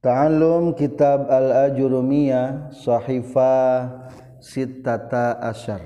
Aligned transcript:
Ta'allum 0.00 0.72
kitab 0.80 1.28
Al-Ajurumiyah 1.28 2.72
Sahifa 2.72 3.84
Sittata 4.40 5.36
Asyar. 5.44 5.84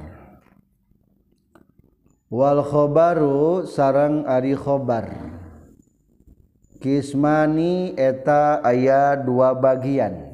Wal 2.30 2.62
khobaru 2.62 3.66
sarang 3.66 4.22
ari 4.22 4.54
khobar. 4.54 5.10
Kismani 6.78 7.98
eta 7.98 8.62
aya 8.62 9.18
dua 9.18 9.50
bagian. 9.50 10.30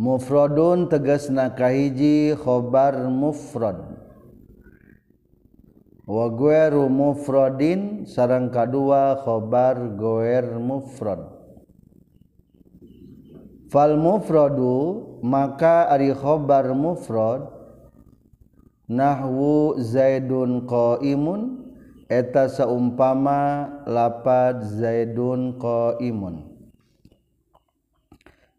Mufrodun 0.00 0.88
tegas 0.88 1.28
nakahiji 1.28 2.32
khobar 2.32 2.96
mufrod 3.12 3.95
wa 6.06 6.30
gueru 6.30 6.86
mufradin 6.86 8.06
sarang 8.06 8.54
kadua 8.54 9.18
khobar 9.26 9.98
goer 9.98 10.46
mufrad. 10.62 11.34
Fal 13.66 13.98
mufradu 13.98 15.18
maka 15.26 15.90
ari 15.90 16.14
khobar 16.14 16.70
mufrad 16.70 17.50
nahwu 18.86 19.82
zaidun 19.82 20.70
qaimun 20.70 21.66
eta 22.06 22.46
saumpama 22.46 23.66
lapad 23.90 24.62
zaidun 24.62 25.58
qaimun. 25.58 26.54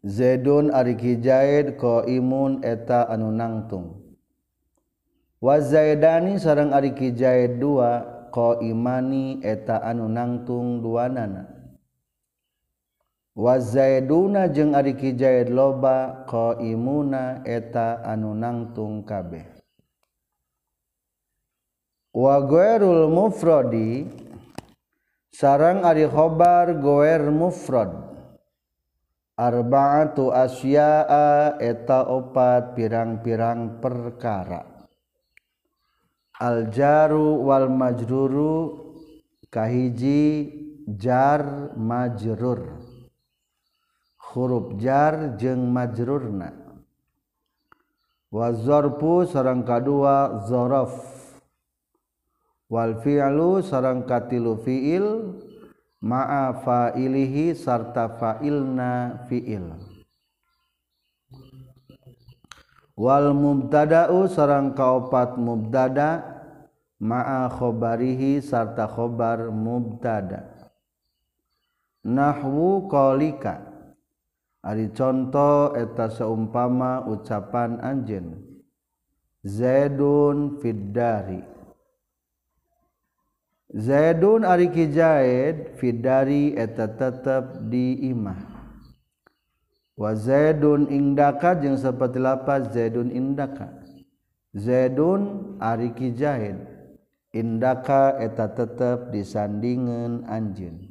Zaidun 0.04 0.68
ari 0.68 0.94
kijaid 1.00 1.80
qaimun 1.80 2.60
eta 2.60 3.08
anu 3.08 3.32
nangtung. 3.32 3.97
wazaidani 5.38 6.38
sarang 6.42 6.74
ari 6.74 6.94
Kijaid 6.94 7.62
dua 7.62 8.02
ko 8.34 8.58
imani 8.58 9.40
eta 9.40 9.80
anu 9.82 10.10
nangtung 10.10 10.82
dua 10.82 11.06
nana 11.06 11.58
wazaiduna 13.38 14.50
jeung 14.50 14.74
ari 14.74 14.98
Kijaid 14.98 15.46
loba 15.54 16.26
ko 16.26 16.58
imuna 16.58 17.46
eta 17.46 18.02
anu 18.02 18.34
nangtung 18.34 19.06
kabeh. 19.06 19.46
Wagoerul 22.10 23.06
mufrodi 23.06 24.10
sarang 25.30 25.86
ari 25.86 26.02
khobar 26.10 26.82
goer 26.82 27.30
mufrod. 27.30 28.10
Arba'atu 29.38 30.34
asya'a 30.34 31.62
eta 31.62 32.10
opat 32.10 32.74
pirang-pirang 32.74 33.78
perkara. 33.78 34.77
aljaru 36.38 37.42
wal 37.42 37.66
majruru 37.66 38.78
kahiji 39.50 40.54
jar 40.94 41.74
majrur. 41.74 42.78
Huruf 44.16 44.78
jar 44.78 45.34
jeung 45.40 45.74
majrurna. 45.74 46.54
Wa 48.30 48.52
zarfu 48.52 49.26
sareng 49.26 49.64
kadua 49.64 50.46
zaraf 50.46 50.94
wal 52.70 53.00
fi'lu 53.02 53.64
sareng 53.64 54.06
katilu 54.06 54.62
fi'il. 54.62 55.06
Ma'a 55.98 56.54
fa'ilihi 56.62 57.58
sarta 57.58 58.06
fa'ilna 58.06 59.26
fi'il. 59.26 59.87
wal 62.98 63.30
mubtada'u 63.30 64.26
sareng 64.26 64.74
kaopat 64.74 65.38
mubtada 65.38 66.26
ma'a 66.98 67.46
khobarihi 67.46 68.42
sarta 68.42 68.90
khobar 68.90 69.54
mubtada. 69.54 70.50
Nahwu 72.02 72.90
qalika 72.90 73.62
ari 74.66 74.90
contoh 74.90 75.78
eta 75.78 76.10
seumpama 76.10 77.06
ucapan 77.06 77.78
anjeun. 77.78 78.42
Zaidun 79.46 80.58
fiddari. 80.58 81.46
Zaidun 83.70 84.42
ari 84.42 84.74
kijaid 84.74 85.78
fiddari 85.78 86.58
eta 86.58 86.90
tetep 86.90 87.70
di 87.70 88.10
imah 88.10 88.57
wa 89.98 90.14
zaidun 90.14 90.86
indaka 90.94 91.58
jeung 91.58 91.74
seperti 91.74 92.22
lapas 92.22 92.70
zaidun 92.70 93.10
indaka. 93.10 93.74
Zaidun 94.54 95.54
ari 95.58 95.90
ki 95.92 96.14
zahid 96.14 96.56
indaka 97.34 98.16
eta 98.22 98.46
tetep 98.54 99.10
disandingan 99.10 100.22
anjeun. 100.30 100.88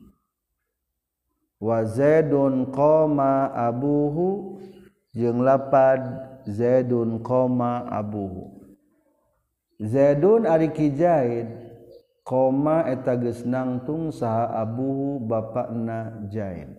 Wa 1.57 1.87
zaidun 1.87 2.69
qoma 2.69 3.49
abuhu 3.55 4.59
jeung 5.15 5.41
lapad 5.41 6.03
zaidun 6.45 7.23
qoma 7.23 7.87
abuhu. 7.87 8.59
Zaidun 9.81 10.45
ari 10.45 10.69
ki 10.69 10.93
zahid 10.93 11.47
qoma 12.27 12.85
eta 12.91 13.15
geus 13.17 13.47
nangtung 13.47 14.11
saha 14.13 14.51
abuhu 14.61 15.17
bapakna 15.23 16.27
zahid 16.29 16.76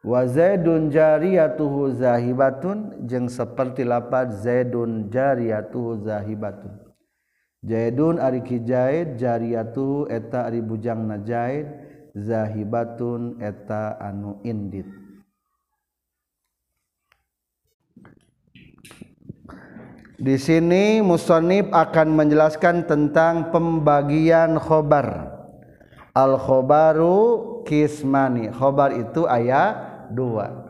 wa 0.00 0.24
zaidun 0.24 0.88
jariyatuhu 0.88 1.92
zahibatun 2.00 3.04
jeung 3.04 3.28
seperti 3.28 3.84
lapat 3.84 4.32
zaidun 4.40 5.12
jariyatuhu 5.12 6.00
zahibatun 6.08 6.72
zaidun 7.60 8.16
ari 8.16 8.40
ki 8.40 8.64
zaid 8.64 9.20
jariyatuhu 9.20 10.08
eta 10.08 10.48
ari 10.48 10.64
bujangna 10.64 11.20
zaid 11.20 11.68
zahibatun 12.16 13.44
eta 13.44 14.00
anu 14.00 14.40
indit 14.40 14.88
Di 20.20 20.36
sini 20.36 21.00
musonib 21.00 21.72
akan 21.72 22.12
menjelaskan 22.12 22.84
tentang 22.84 23.48
pembagian 23.48 24.60
khobar. 24.60 25.32
Al 26.12 26.36
khobaru 26.36 27.64
kismani. 27.64 28.52
Khobar 28.52 28.92
itu 29.00 29.24
ayat 29.24 29.89
dua. 30.12 30.68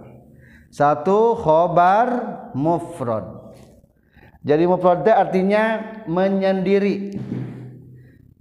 Satu 0.71 1.35
khobar 1.35 2.09
mufrad. 2.55 3.51
Jadi 4.47 4.65
mufrad 4.65 5.05
artinya 5.05 5.83
menyendiri. 6.07 7.19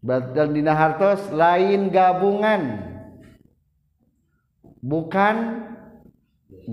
Dan 0.05 0.55
dina 0.55 0.77
hartos 0.77 1.27
lain 1.33 1.91
gabungan. 1.91 2.85
Bukan 4.79 5.35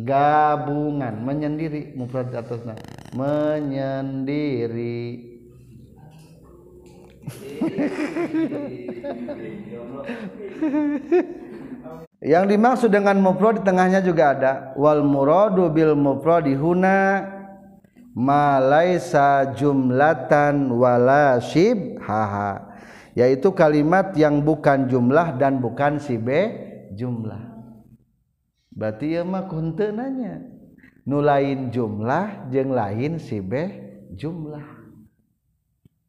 gabungan 0.04 1.24
menyendiri. 1.24 1.96
Mufrad 1.98 2.30
atasnya. 2.30 2.78
Menyendiri 3.16 5.36
yang 12.24 12.48
dimaksud 12.48 12.88
dengan 12.88 13.20
mufrad 13.20 13.60
di 13.60 13.62
tengahnya 13.62 14.00
juga 14.00 14.32
ada. 14.32 14.52
Wal 14.74 15.04
muradu 15.04 15.68
bil 15.68 15.92
mufradi 15.92 16.56
huna 16.56 17.24
ma 18.16 18.56
laisa 18.62 19.52
jumlatan 19.52 20.72
wala 20.72 21.36
shibhaha 21.38 22.72
yaitu 23.16 23.48
kalimat 23.52 24.12
yang 24.16 24.44
bukan 24.44 24.88
jumlah 24.88 25.40
dan 25.40 25.60
bukan 25.60 25.96
sibe 25.96 26.52
jumlah. 26.96 27.40
Berarti 28.76 29.16
ya 29.16 29.24
mah 29.24 29.48
kunteunanya 29.48 30.44
nu 31.08 31.24
lain 31.24 31.72
jumlah 31.72 32.52
jeung 32.52 32.76
lain 32.76 33.16
sibe 33.16 33.72
jumlah. 34.12 34.76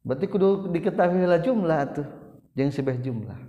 Berarti 0.08 0.26
kudu 0.32 0.72
diketahui 0.72 1.28
lah 1.28 1.40
jumlah 1.44 1.80
tuh 1.92 2.08
jeung 2.56 2.72
sibeh 2.72 2.96
jumlah 2.98 3.47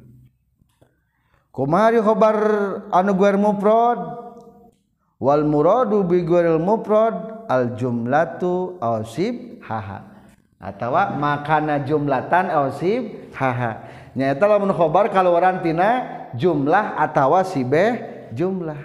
kumari 1.59 1.99
khobar 1.99 2.39
anu 2.95 3.19
guer 3.19 3.35
mufrad 3.35 3.99
wal 5.19 5.43
muradu 5.43 6.07
bi 6.07 6.23
gueril 6.23 6.63
mufrad 6.63 7.43
al 7.51 7.75
jumlatu 7.75 8.79
ausib 8.79 9.59
haha. 9.67 10.07
Atawa 10.63 11.19
makana 11.19 11.83
jumlatan 11.83 12.55
ausib 12.55 13.35
haha. 13.35 13.83
Nyata 14.15 14.47
lamun 14.47 14.71
khobar 14.71 15.11
kaluaran 15.11 15.59
tina 15.59 16.07
jumlah 16.39 16.95
atawa 16.95 17.43
sibeh 17.43 18.31
jumlah. 18.31 18.79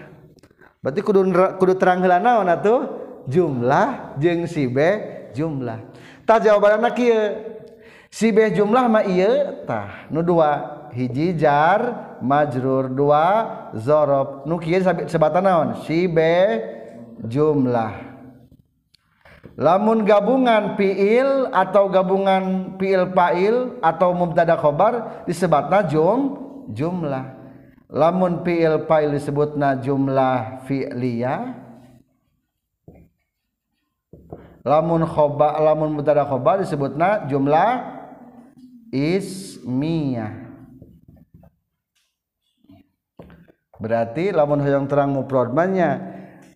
Berarti 0.81 1.01
kudu 1.05 1.29
kudu 1.61 1.73
terang 1.77 2.01
heula 2.01 2.17
naon 2.17 2.49
atuh 2.49 2.89
jumlah 3.29 4.17
jeung 4.17 4.49
sibeh 4.49 5.29
jumlah. 5.37 5.77
Tah 6.25 6.41
jawabanna 6.41 6.89
kieu 6.89 7.37
sibeh 8.09 8.49
jumlah 8.49 8.89
mah 8.89 9.05
ieu 9.05 9.61
tah 9.69 10.09
nu 10.09 10.25
dua. 10.25 10.72
Hiji 10.93 11.35
jar 11.35 12.15
majrur 12.21 12.87
dua 12.93 13.25
zorob. 13.73 14.45
Nu 14.45 14.61
kieu 14.61 14.79
sebatan 15.09 15.43
naon? 15.43 15.69
Sibeh 15.83 16.61
jumlah. 17.25 18.13
Lamun 19.53 20.01
gabungan 20.05 20.73
fiil 20.79 21.49
atau 21.53 21.85
gabungan 21.85 22.73
fiil 22.81 23.09
fa'il 23.13 23.77
atau 23.85 24.09
mubtada 24.13 24.57
khobar 24.57 25.25
disebatna 25.29 25.85
jum 25.85 26.41
jumlah. 26.73 27.37
Lamun 27.89 28.41
fiil 28.41 28.85
fa'il 28.89 29.13
disebutna 29.13 29.77
jumlah 29.77 30.65
fi'liyah 30.65 31.63
lamun 34.63 35.03
khoba 35.03 35.59
lamun 35.59 35.99
mubtada 35.99 36.23
khobar 36.23 36.63
disebutna 36.63 37.27
jumlah 37.27 37.83
ismiyah 38.95 40.42
berarti 43.83 44.31
lamun 44.31 44.63
hoyong 44.63 44.87
terang 44.87 45.11
mufradnya 45.11 45.99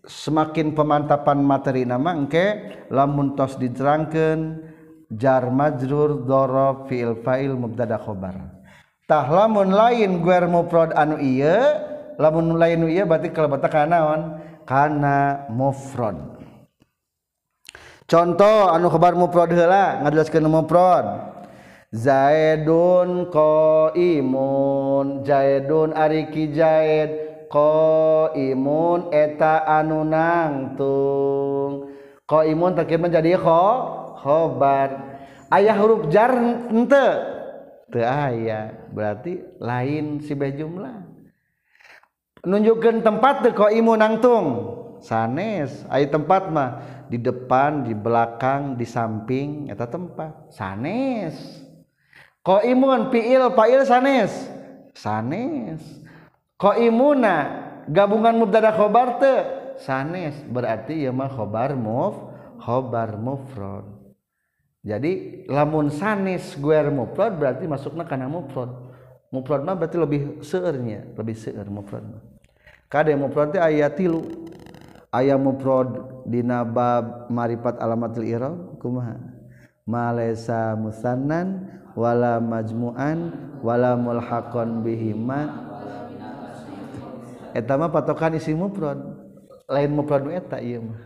semakin 0.08 0.72
pemantapan 0.72 1.44
materi 1.44 1.84
nama 1.84 2.16
engke 2.16 2.88
lamun 2.88 3.36
tos 3.36 3.60
diterangkan 3.60 4.64
jar 5.12 5.52
majrur 5.52 6.24
dorob 6.24 6.88
fiil 6.88 7.20
fa'il 7.20 7.52
mubtada 7.60 8.00
khobar. 8.00 8.56
Tah 9.08 9.28
lamun 9.28 9.76
lain 9.76 10.24
guer 10.24 10.48
mufrad 10.48 10.96
anu 10.96 11.20
iya 11.20 11.84
lamun 12.16 12.58
lain 12.60 12.88
iya 12.88 13.04
berarti 13.04 13.32
kelebatan 13.32 13.72
kanaon 13.72 14.22
kana 14.68 15.48
mufrad 15.48 16.18
contoh 18.10 18.68
anu 18.74 18.92
khobar 18.92 19.16
mufrad 19.16 19.54
heula 19.54 20.04
ngajelaskeun 20.04 20.50
mufrad 20.50 21.06
Zaidun 21.96 23.32
qaimun. 23.32 25.24
Zaidun 25.24 25.96
ari 25.96 26.28
ki 26.28 26.52
Zaid 26.52 27.12
qaimun 27.48 29.08
eta 29.16 29.64
anu 29.64 30.04
nangtung. 30.04 31.96
Qaimun 32.28 32.76
takir 32.76 33.00
menjadi 33.00 33.40
kho 33.40 33.66
khobar. 34.20 35.16
Ayah 35.48 35.80
huruf 35.80 36.12
jar 36.12 36.36
henteu 36.68 37.40
teu 37.88 38.04
aya 38.04 38.92
berarti 38.92 39.40
lain 39.64 40.20
si 40.20 40.36
jumlah. 40.36 41.08
Nunjukkeun 42.44 43.00
tempat 43.00 43.48
teu 43.48 43.56
qaimun 43.56 44.04
nangtung. 44.04 44.76
Sanes 45.00 45.88
aya 45.88 46.04
tempat 46.12 46.52
mah? 46.52 46.72
Di 47.08 47.16
depan 47.16 47.88
di 47.88 47.96
belakang 47.96 48.76
di 48.76 48.84
samping 48.84 49.72
eta 49.72 49.88
tempat. 49.88 50.52
Sanes. 50.52 51.67
Kok 52.48 52.64
imun 52.64 53.12
piil 53.12 53.52
pail 53.52 53.84
sanes. 53.84 54.32
Sanes. 54.96 55.84
Kok 56.56 56.80
imuna 56.80 57.36
gabungan 57.92 58.40
mubtada 58.40 58.72
khobar 58.72 59.20
te. 59.20 59.36
Sanes 59.84 60.34
berarti 60.48 61.04
ya 61.04 61.12
mah 61.12 61.28
khobar 61.28 61.76
muf 61.76 62.16
khobar 62.64 63.20
mufrad. 63.20 63.86
Jadi 64.82 65.44
lamun 65.52 65.92
sanis 65.92 66.56
guer 66.56 66.88
mufrad 66.88 67.36
berarti 67.36 67.68
masuknya 67.68 68.08
karena 68.08 68.32
mufrad. 68.32 68.72
Mufrad 69.28 69.68
mah 69.68 69.76
berarti 69.76 70.00
lebih 70.00 70.22
seernya 70.40 71.04
lebih 71.20 71.36
seer 71.36 71.68
mufrad 71.68 72.08
mah. 72.08 72.24
Kade 72.88 73.12
mufrad 73.20 73.52
teh 73.52 73.60
aya 73.60 73.92
tilu. 73.92 74.24
Aya 75.12 75.36
mufrad 75.36 76.24
dina 76.24 76.64
bab 76.64 77.28
marifat 77.28 77.76
alamatul 77.84 78.24
i'rab 78.24 78.80
kumaha? 78.80 79.20
Malesa 79.88 80.76
musannan 80.76 81.78
wala 81.98 82.38
majmu'an 82.38 83.34
wala 83.66 83.98
mulhaqan 83.98 84.86
bihima 84.86 85.50
eta 87.58 87.74
mah 87.74 87.90
patokan 87.90 88.38
isi 88.38 88.54
mufrad. 88.54 89.02
Lain 89.66 89.90
mufrad 89.98 90.30
eta 90.30 90.62
ieu 90.62 90.86
mah. 90.86 91.02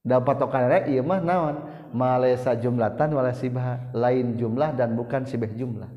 Da 0.00 0.16
patokan 0.24 0.88
ieu 0.88 1.04
mah 1.04 1.20
naon? 1.20 1.56
Malesa 1.92 2.56
jumlatan 2.56 3.12
wala 3.12 3.36
sibah 3.36 3.92
lain 3.92 4.40
jumlah 4.40 4.72
dan 4.72 4.96
bukan 4.96 5.28
sibah 5.28 5.52
jumlah. 5.52 5.90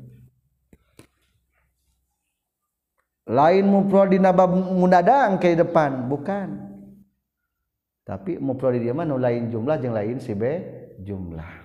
Lain 3.24 3.64
mufrad 3.64 4.12
di 4.12 4.20
nabab 4.20 4.52
munadang 4.52 5.40
ke 5.40 5.56
depan 5.56 6.12
bukan. 6.12 6.76
Tapi 8.04 8.36
mufrad 8.36 8.76
di 8.76 8.92
mana 8.92 9.16
lain 9.16 9.48
jumlah 9.48 9.80
yang 9.80 9.96
lain 9.96 10.20
sibah 10.20 10.60
jumlah 11.00 11.63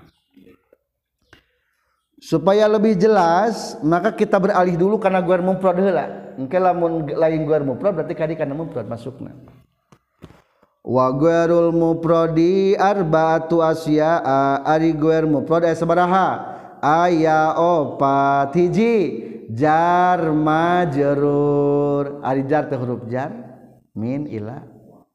supaya 2.20 2.68
lebih 2.68 3.00
jelas 3.00 3.80
maka 3.80 4.12
kita 4.12 4.36
beralih 4.36 4.76
dulu 4.76 5.00
karena 5.00 5.24
guar 5.24 5.40
mufrad 5.40 5.80
heula. 5.80 6.36
Engke 6.36 6.60
lamun 6.60 7.08
lain 7.08 7.44
guar 7.48 7.64
mufrad 7.64 7.96
berarti 7.96 8.16
kadi 8.16 8.36
kana 8.36 8.56
mufrad 8.56 8.88
masukna. 8.88 9.36
Wa 10.80 11.12
guarul 11.12 11.76
mufradi 11.76 12.76
arba'atu 12.76 13.60
asya 13.60 14.24
ari 14.64 14.96
guar 14.96 15.28
muprod 15.28 15.68
aya 15.68 15.76
sabaraha? 15.76 16.28
Aya 16.80 17.56
opat 17.60 18.56
hiji. 18.56 19.28
Jar 19.52 20.32
majrur. 20.32 22.24
Ari 22.24 22.48
jar 22.48 22.72
teh 22.72 22.80
huruf 22.80 23.04
jar? 23.12 23.34
Min 23.92 24.30
ila. 24.32 24.64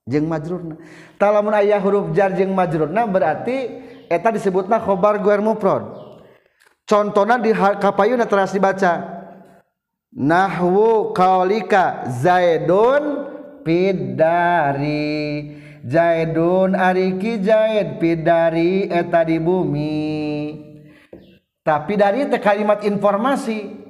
Jeung 0.05 0.29
majrurna. 0.29 0.77
Talamun 1.17 1.56
aya 1.56 1.81
huruf 1.81 2.12
jar 2.12 2.37
jeung 2.37 2.53
majrurna 2.53 3.09
berarti 3.09 3.81
eta 4.12 4.29
disebutna 4.29 4.77
khobar 4.77 5.17
guar 5.25 5.41
muprod 5.41 6.04
contohna 6.88 7.40
di 7.40 7.52
kapayuna 7.52 8.28
teras 8.28 8.52
dibaca. 8.52 9.12
Nahwu 10.14 11.10
qaulika 11.10 12.06
zaidun 12.06 13.26
pidari. 13.66 15.60
Zaidun 15.84 16.72
ariki 16.72 17.44
Zaid 17.44 18.00
pidari 18.00 18.88
eta 18.88 19.20
di 19.20 19.36
bumi. 19.36 20.56
Tapi 21.60 21.92
dari 22.00 22.25
teh 22.25 22.40
kalimat 22.40 22.81
informasi. 22.88 23.84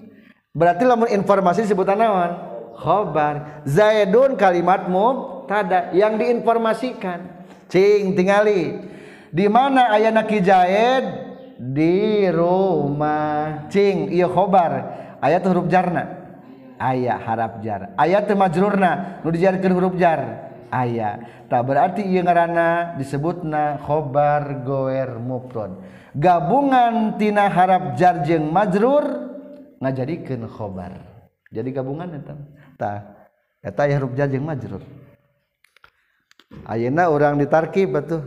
Berarti 0.51 0.83
lamun 0.83 1.07
informasi 1.07 1.63
sebutan 1.71 2.03
naon 2.03 2.35
khobar. 2.75 3.63
Zaidun 3.63 4.35
kalimat 4.35 4.91
mubtada 4.91 5.95
yang 5.95 6.19
diinformasikan. 6.19 7.47
Cing 7.71 8.19
tingali. 8.19 8.91
Di 9.31 9.47
mana 9.47 9.95
ayana 9.95 10.27
ki 10.27 10.39
Zaid 10.43 11.05
di 11.59 12.27
rumah. 12.31 13.67
Cing 13.71 14.11
iya 14.11 14.29
khobar. 14.31 14.73
Ayat 15.23 15.43
huruf 15.47 15.71
jarna. 15.71 16.25
Ayah 16.79 17.19
harap 17.23 17.63
jar. 17.63 17.95
Ayat 17.95 18.29
majrurna 18.35 19.23
nu 19.23 19.31
dijarkeun 19.31 19.75
huruf 19.75 19.95
jar. 19.97 20.53
Ayah 20.75 21.47
tak 21.47 21.63
berarti 21.71 22.03
ieu 22.03 22.19
ngaranna 22.25 22.99
disebutna 22.99 23.79
khobar 23.87 24.67
goer 24.67 25.23
mufrad 25.23 25.79
gabungan 26.19 27.15
tina 27.15 27.47
harap 27.47 27.95
jar 27.95 28.27
jeung 28.27 28.51
majrur 28.51 29.07
ngajadikeun 29.79 30.51
khobar. 30.51 30.99
Jadi 31.55 31.71
gabungan 31.71 32.11
eta. 32.19 32.35
Tah 32.75 32.99
eta 33.63 33.81
aya 33.87 34.03
huruf 34.03 34.19
jar 34.19 34.27
jeung 34.27 34.43
majrur. 34.43 34.83
Ayeuna 36.67 37.11
urang 37.11 37.39
ditarkib 37.39 37.95
atuh. 37.95 38.23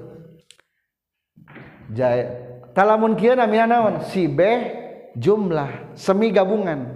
Talamun 2.78 3.18
kieu 3.18 3.34
namina 3.34 3.66
naon 3.66 4.06
sibeh 4.06 4.86
jumlah 5.18 5.98
semi 5.98 6.30
gabungan. 6.30 6.94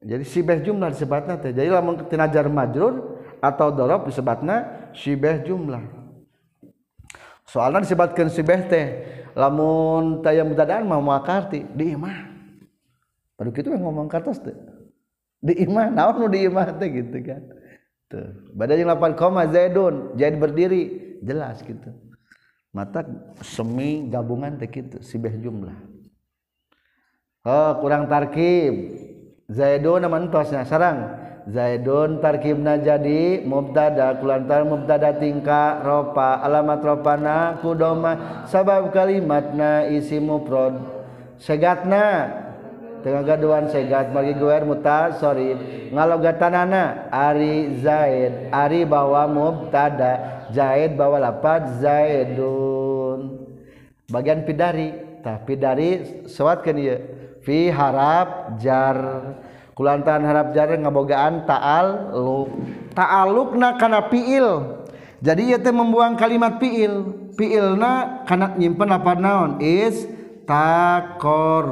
Jadi 0.00 0.24
sibeh 0.24 0.64
jumlah 0.64 0.96
disebutna 0.96 1.36
teh. 1.36 1.52
Jadi 1.52 1.68
lamun 1.68 2.08
tinajar 2.08 2.48
majrur 2.48 3.20
atau 3.44 3.68
dorob 3.68 4.08
disebutna 4.08 4.88
sibeh 4.96 5.44
jumlah. 5.44 5.84
Soalnya 7.44 7.84
disebutkan 7.84 8.32
sibeh 8.32 8.64
teh 8.64 8.86
lamun 9.36 10.24
mutadaan 10.24 10.88
mau 10.88 11.04
makarti 11.04 11.68
di 11.76 11.92
imah. 11.92 12.32
Baru 13.36 13.52
gitu 13.52 13.76
yang 13.76 13.84
ngomong 13.84 14.08
kertas 14.08 14.40
teh. 14.40 14.56
Di 15.44 15.68
imah 15.68 15.92
naon 15.92 16.16
nu 16.16 16.26
di 16.32 16.48
imah 16.48 16.80
teh 16.80 16.88
gitu 16.88 17.20
kan. 17.28 17.44
Tuh 18.08 18.56
yang 18.56 18.88
lapan 18.88 19.12
koma 19.12 19.44
zaidun. 19.52 20.16
Zaid 20.16 20.40
berdiri 20.40 20.82
jelas 21.22 21.60
gitu 21.60 21.92
mata 22.72 23.04
semi 23.44 24.08
gabungan 24.08 24.56
teh 24.56 24.66
gitu 24.66 24.98
sibeh 25.04 25.36
jumlah. 25.36 25.76
Oh 27.44 27.78
kurang 27.84 28.08
tarkib. 28.08 28.96
Zaidun 29.52 30.08
mantosnya 30.08 30.64
sarang. 30.64 31.20
Zaidun 31.44 32.22
tarkibna 32.22 32.78
jadi 32.80 33.44
mubtada 33.44 34.16
kulantar 34.16 34.64
mubtada 34.64 35.12
tingka 35.18 35.82
ropa 35.84 36.38
alamat 36.40 36.80
ropana 36.80 37.58
kudoma 37.60 38.46
sabab 38.48 38.88
kalimatna 38.94 39.84
isi 39.92 40.16
mufrad. 40.22 40.80
Segatna. 41.36 42.40
Tengah 43.02 43.26
gaduan 43.26 43.66
segat 43.66 44.14
bagi 44.14 44.38
gue 44.38 44.62
muta 44.62 45.10
sorry. 45.18 45.58
Ngalogatanana 45.90 47.10
ari 47.10 47.82
Zaid 47.82 48.54
ari 48.54 48.86
bawa 48.86 49.26
mubtada 49.26 50.41
Zaid 50.52 50.94
bawa 50.94 51.18
lapat 51.18 51.80
Zaidun. 51.80 53.48
Bagian 54.12 54.44
pidari. 54.44 54.92
Tapi 55.22 55.54
dari 55.54 55.90
sewatkan 56.28 56.76
ya 56.76 56.96
fi 57.40 57.72
harap 57.72 58.60
jar. 58.60 58.96
Kulantaran 59.72 60.28
harap 60.28 60.52
jar 60.52 60.68
ngabogaan 60.68 61.48
ta'al 61.48 62.12
ta'alluq 62.12 62.50
ta'alluqna 62.92 63.80
kana 63.80 64.12
fiil 64.12 64.82
jadi 65.22 65.54
ieu 65.54 65.58
teh 65.62 65.70
membuang 65.70 66.18
kalimat 66.18 66.58
fiil 66.58 67.30
fiilna 67.38 68.26
kana 68.26 68.58
nyimpen 68.58 68.90
apa 68.90 69.14
naon? 69.14 69.62
Is 69.62 70.02
takoro. 70.42 71.70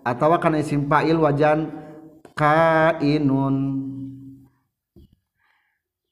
Atau 0.00 0.32
kana 0.40 0.64
isim 0.64 0.88
fa'il 0.88 1.20
wajan 1.20 1.68
kainun. 2.32 3.84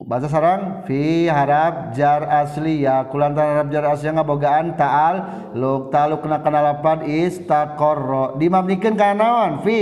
Bahasa 0.09 0.33
sarang 0.33 0.89
fi 0.89 1.29
harap 1.29 1.93
jar 1.93 2.25
asli 2.25 2.89
ya. 2.89 3.05
Kulantaran 3.13 3.61
harap 3.61 3.69
jar 3.69 3.85
asli 3.93 4.09
ngabogaan 4.09 4.73
ta'al 4.81 5.17
luk 5.53 5.93
taluk 5.93 6.25
kena 6.25 6.41
kena 6.41 6.65
lapan 6.65 7.05
istaqarra 7.05 8.41
dimamnikeun 8.41 8.97
kana 8.97 9.15
naon 9.21 9.53
fi? 9.61 9.81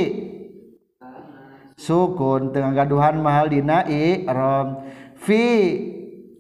Sukun 1.78 2.50
tengah 2.50 2.74
gaduhan 2.74 3.22
mahal 3.22 3.46
dina 3.46 3.86
rom 4.26 4.82
fi 5.14 5.42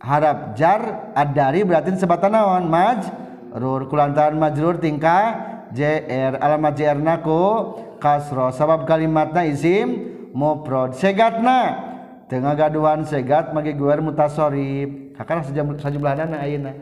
harap 0.02 0.58
jar 0.58 1.14
adari 1.14 1.62
berarti 1.62 1.94
sebatan 1.94 2.34
naon 2.34 2.66
maj? 2.66 3.06
Rur 3.54 3.86
kulantaran 3.86 4.34
majrur 4.34 4.82
tingkah? 4.82 5.54
Jr 5.66 6.38
alamat 6.38 6.78
jr 6.78 6.94
naku 6.94 7.74
kasro 7.98 8.54
sabab 8.54 8.86
kalimatna 8.86 9.42
isim 9.50 10.14
mufrad 10.30 10.94
segatna 10.94 11.95
tengah 12.26 12.54
gaduhan 12.58 13.06
segat 13.06 13.54
magi 13.54 13.74
guer 13.74 14.02
mutasorib. 14.02 15.14
Hakana 15.16 15.46
sajumlahan 15.80 16.36
ayeuna. 16.36 16.72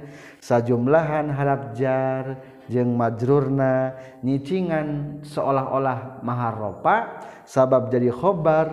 Sajumlahan 0.43 1.31
harap 1.31 1.73
jar 1.79 2.43
jeung 2.67 2.97
majrurna 2.97 3.95
nyicingan 4.25 5.21
seolah-olah 5.23 6.25
maharopa 6.25 7.21
sabab 7.45 7.93
jadi 7.93 8.09
khobar 8.09 8.73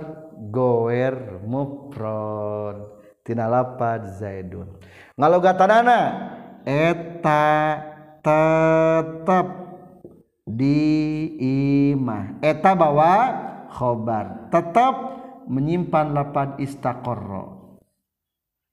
goer 0.50 1.44
mufrad 1.44 2.88
tina 3.22 3.46
lapad 3.52 4.08
zaidun. 4.18 4.68
Ngalogatanana 5.20 6.00
eta 6.66 7.46
tetap 8.26 9.48
di 10.48 10.82
imah. 11.94 12.42
Eta 12.42 12.74
bawa 12.74 13.14
khobar. 13.70 14.50
Tetap 14.50 15.21
menyimpan 15.48 16.14
lapad 16.14 16.60
istaqorro 16.60 17.78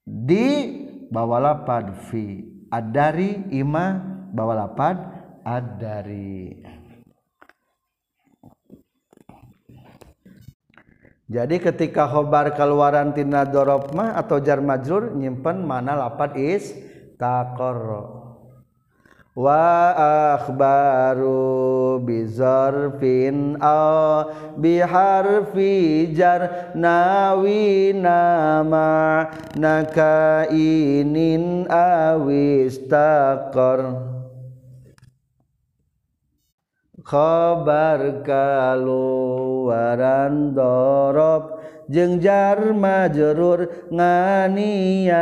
di 0.05 0.45
bawa 1.09 1.37
lapad 1.41 1.93
fi. 2.09 2.57
Adari 2.69 3.49
ima 3.49 3.97
bawa 4.29 4.53
lapad 4.53 5.01
adari 5.41 6.61
Jadi 11.29 11.61
ketika 11.61 12.09
khobar 12.09 12.57
keluaran 12.57 13.13
tina 13.13 13.45
dorob 13.45 13.93
mah 13.93 14.17
atau 14.17 14.41
jar 14.41 14.65
majrur 14.65 15.13
nyimpen 15.13 15.61
mana 15.61 15.93
lapad 15.93 16.33
is 16.33 16.73
takorro. 17.21 18.18
Wa 19.39 19.95
akhbaru 20.35 22.03
bizarfin 22.03 23.55
aw 23.63 24.27
biharfi 24.59 26.11
jar 26.11 26.75
nawi 26.75 27.95
nama 27.95 29.31
nakainin 29.55 31.63
awistaqar 31.71 33.79
khabar 37.07 38.19
kaluaran 38.27 38.91
dorob 40.51 41.58
jar 41.89 42.69
majrur 42.77 43.89
nganiatan 43.89 45.17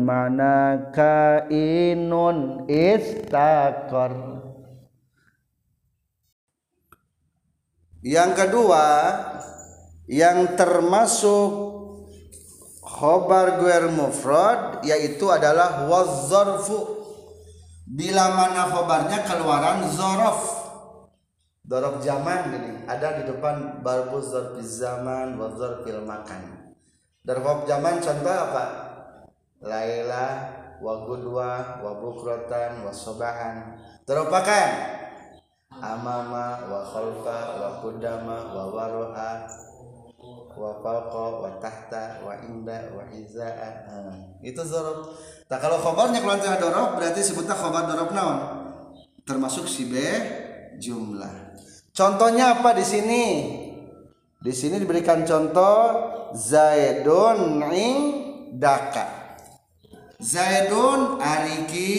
mana 0.00 0.88
kainun 0.88 2.64
istakor? 2.72 4.40
Yang 8.02 8.30
kedua 8.34 8.86
yang 10.10 10.58
termasuk 10.58 11.52
khobar 12.82 13.62
guer 13.62 13.86
mufrad 13.94 14.82
yaitu 14.82 15.30
adalah 15.30 15.86
wazzarfu 15.86 17.02
bila 17.86 18.34
mana 18.34 18.66
khobarnya 18.72 19.22
keluaran 19.22 19.86
zorof 19.86 20.61
Dorob 21.62 22.02
zaman 22.02 22.50
ini 22.58 22.72
ada 22.90 23.22
di 23.22 23.30
depan 23.30 23.86
barbuz 23.86 24.34
zarfiz 24.34 24.82
zaman 24.82 25.38
wa 25.38 25.46
zarfil 25.54 26.02
makan. 26.02 26.74
Dorob 27.22 27.70
zaman 27.70 28.02
contoh 28.02 28.34
apa? 28.34 28.64
Laila 29.62 30.26
wa 30.82 31.06
gudwa 31.06 31.78
wa 31.78 31.92
bukrotan 32.02 32.82
wa 32.82 32.90
sobahan. 32.90 33.78
Amama 35.70 36.66
wa 36.66 36.82
khalfa 36.82 37.38
wa 37.62 37.70
kudama 37.78 38.36
wa 38.50 38.64
waroha 38.74 39.46
wa 42.26 42.34
inda 42.42 42.90
wa 42.90 43.06
izaa. 43.14 43.86
Hmm. 43.86 44.42
Itu 44.42 44.66
dorob. 44.66 45.14
Tak 45.46 45.62
kalau 45.62 45.78
khobarnya 45.78 46.18
kalau 46.20 46.34
ada 46.36 46.58
dorob 46.58 46.98
berarti 46.98 47.22
sebutnya 47.22 47.54
khobar 47.54 47.86
dorob 47.86 48.10
naon? 48.10 48.38
Termasuk 49.22 49.70
si 49.70 49.86
B 49.86 49.94
jumlah. 50.80 51.56
Contohnya 51.92 52.56
apa 52.56 52.72
di 52.72 52.84
sini? 52.84 53.24
Di 54.42 54.50
sini 54.50 54.80
diberikan 54.80 55.22
contoh 55.22 55.80
Zaidun 56.32 57.60
ing 57.70 57.96
daka. 58.56 59.36
Zaidun 60.18 61.20
ariki 61.20 61.92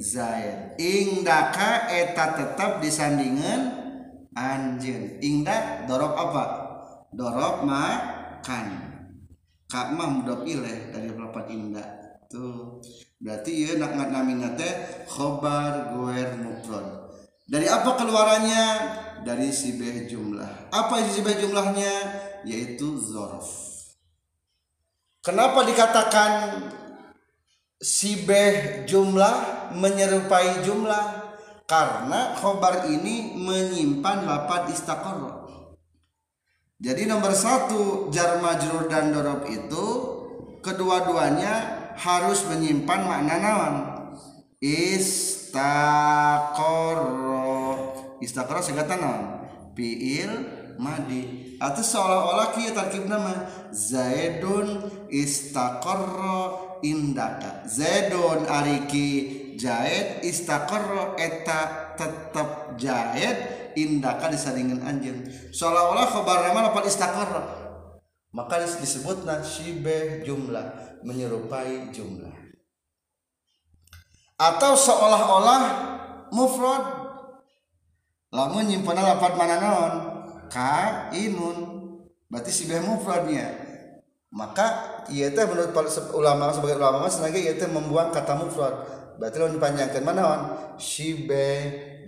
Zaid. 0.00 0.80
Ing 0.80 1.26
daka 1.26 1.90
eta 1.92 2.34
tetap 2.34 2.80
disandingan 2.80 3.74
anjing. 4.32 5.18
Dak 5.44 5.90
dorok 5.90 6.14
apa? 6.16 6.44
Dorok 7.12 7.66
makan. 7.66 8.66
Kak 9.68 9.92
mah 9.92 10.08
mudah 10.08 10.40
pilih 10.40 10.94
dari 10.94 11.12
pelapat 11.12 11.52
indah. 11.52 11.88
Tuh. 12.32 12.80
Berarti 13.18 13.50
ya 13.66 13.76
nak 13.76 13.98
namina 14.08 14.54
teh 14.54 15.04
khobar 15.10 15.92
guer 15.92 16.38
mufrad. 16.40 17.07
Dari 17.48 17.64
apa 17.64 17.96
keluarannya? 17.96 18.66
dari 19.22 19.50
sibeh 19.50 20.06
jumlah. 20.06 20.70
Apa 20.70 21.02
isi 21.02 21.20
sibeh 21.20 21.36
jumlahnya? 21.40 21.94
Yaitu 22.46 22.98
zorof. 23.02 23.44
Kenapa 25.22 25.66
dikatakan 25.66 26.62
sibeh 27.82 28.86
jumlah 28.86 29.68
menyerupai 29.74 30.62
jumlah? 30.62 31.28
Karena 31.68 32.32
khobar 32.40 32.88
ini 32.88 33.36
menyimpan 33.36 34.24
lapan 34.24 34.72
istakor. 34.72 35.44
Jadi 36.80 37.04
nomor 37.04 37.36
satu 37.36 38.08
jar 38.08 38.40
majrur 38.40 38.88
dan 38.88 39.12
dorob 39.12 39.44
itu 39.50 39.84
kedua-duanya 40.64 41.76
harus 41.98 42.46
menyimpan 42.48 43.00
makna 43.04 43.36
nawan 43.42 43.74
istakor 44.62 45.58
istakara 48.22 48.62
segata 48.62 48.98
naon 48.98 49.24
fiil 49.78 50.32
madi. 50.78 51.56
Atau 51.58 51.82
seolah-olah 51.82 52.54
kia 52.54 52.70
tarkib 52.70 53.10
nama 53.10 53.50
zaidun 53.74 54.86
istaqarra 55.10 56.78
indaka. 56.86 57.66
Zaidun 57.66 58.46
ariki 58.46 59.08
jaid 59.58 60.22
istaqarra 60.22 61.18
eta 61.18 61.94
tetap 61.98 62.78
jaid 62.78 63.36
indaka 63.74 64.30
disandingkan 64.30 64.86
anjing. 64.86 65.26
Seolah-olah 65.50 66.06
khabar 66.06 66.46
nama 66.46 66.70
lapan 66.70 66.86
istaqarra 66.86 67.68
maka 68.28 68.60
disebut 68.60 69.24
nasibeh 69.24 70.22
jumlah 70.22 71.00
menyerupai 71.02 71.90
jumlah. 71.90 72.34
Atau 74.38 74.78
seolah-olah 74.78 75.62
mufrad 76.30 76.84
lamun 78.32 78.64
nyimpen 78.68 78.98
lapat 78.98 79.32
mana 79.36 79.56
naon? 79.60 79.94
Kainun 80.48 81.58
berarti 82.28 82.50
si 82.52 82.64
mufradnya. 82.68 83.68
Maka 84.28 85.00
ia 85.08 85.32
teh 85.32 85.44
menurut 85.48 85.72
para 85.72 85.88
ulama 86.12 86.52
sebagai 86.52 86.76
ulama 86.76 87.08
mas 87.08 87.16
lagi 87.20 87.44
ia 87.44 87.56
teh 87.56 87.68
membuang 87.68 88.12
kata 88.12 88.36
mufrad. 88.36 88.74
Berarti 89.16 89.36
lamun 89.40 89.56
dipanjangkan 89.56 90.02
mana 90.04 90.20
naon? 90.20 90.40
Sibe 90.76 91.48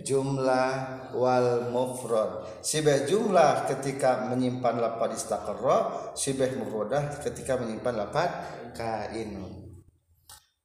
jumlah 0.05 0.73
wal 1.17 1.69
mufrad. 1.73 2.61
Sibeh 2.61 3.09
jumlah 3.09 3.65
ketika 3.69 4.29
menyimpan 4.29 4.77
lapat 4.77 5.17
istaqarra 5.17 6.13
sibeh 6.13 6.53
mufradah 6.57 7.21
ketika 7.21 7.57
menyimpan 7.57 8.05
lapat 8.05 8.29
kainun 8.77 9.61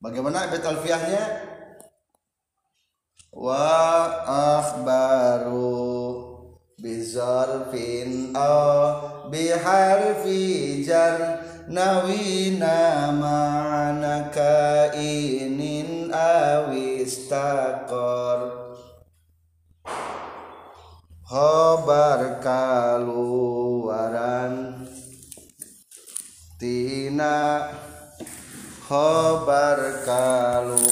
bagaimana 0.00 0.46
ibet 0.46 0.62
alfiahnya? 0.62 1.22
Wa 3.36 4.08
akhbaru 4.56 5.68
bizarfin 6.80 8.32
aw 8.32 9.28
biharfi 9.28 10.80
jar 10.80 11.44
nawina 11.68 13.12
ma'ana 13.12 14.32
kainin 14.32 16.08
awistaqar 16.08 17.60
khobar 21.28 22.40
kaluaran 22.40 23.76
tina. 26.56 27.68
Khobar 28.86 30.06
kaluaran 30.06 30.86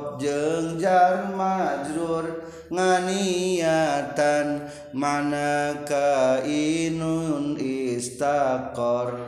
dorob 0.00 0.16
jeung 0.20 0.80
jar 0.80 1.28
majrur 1.36 2.48
nganiatan 2.72 4.48
mana 4.96 5.84
kainun 5.84 7.60
istakor. 7.60 9.20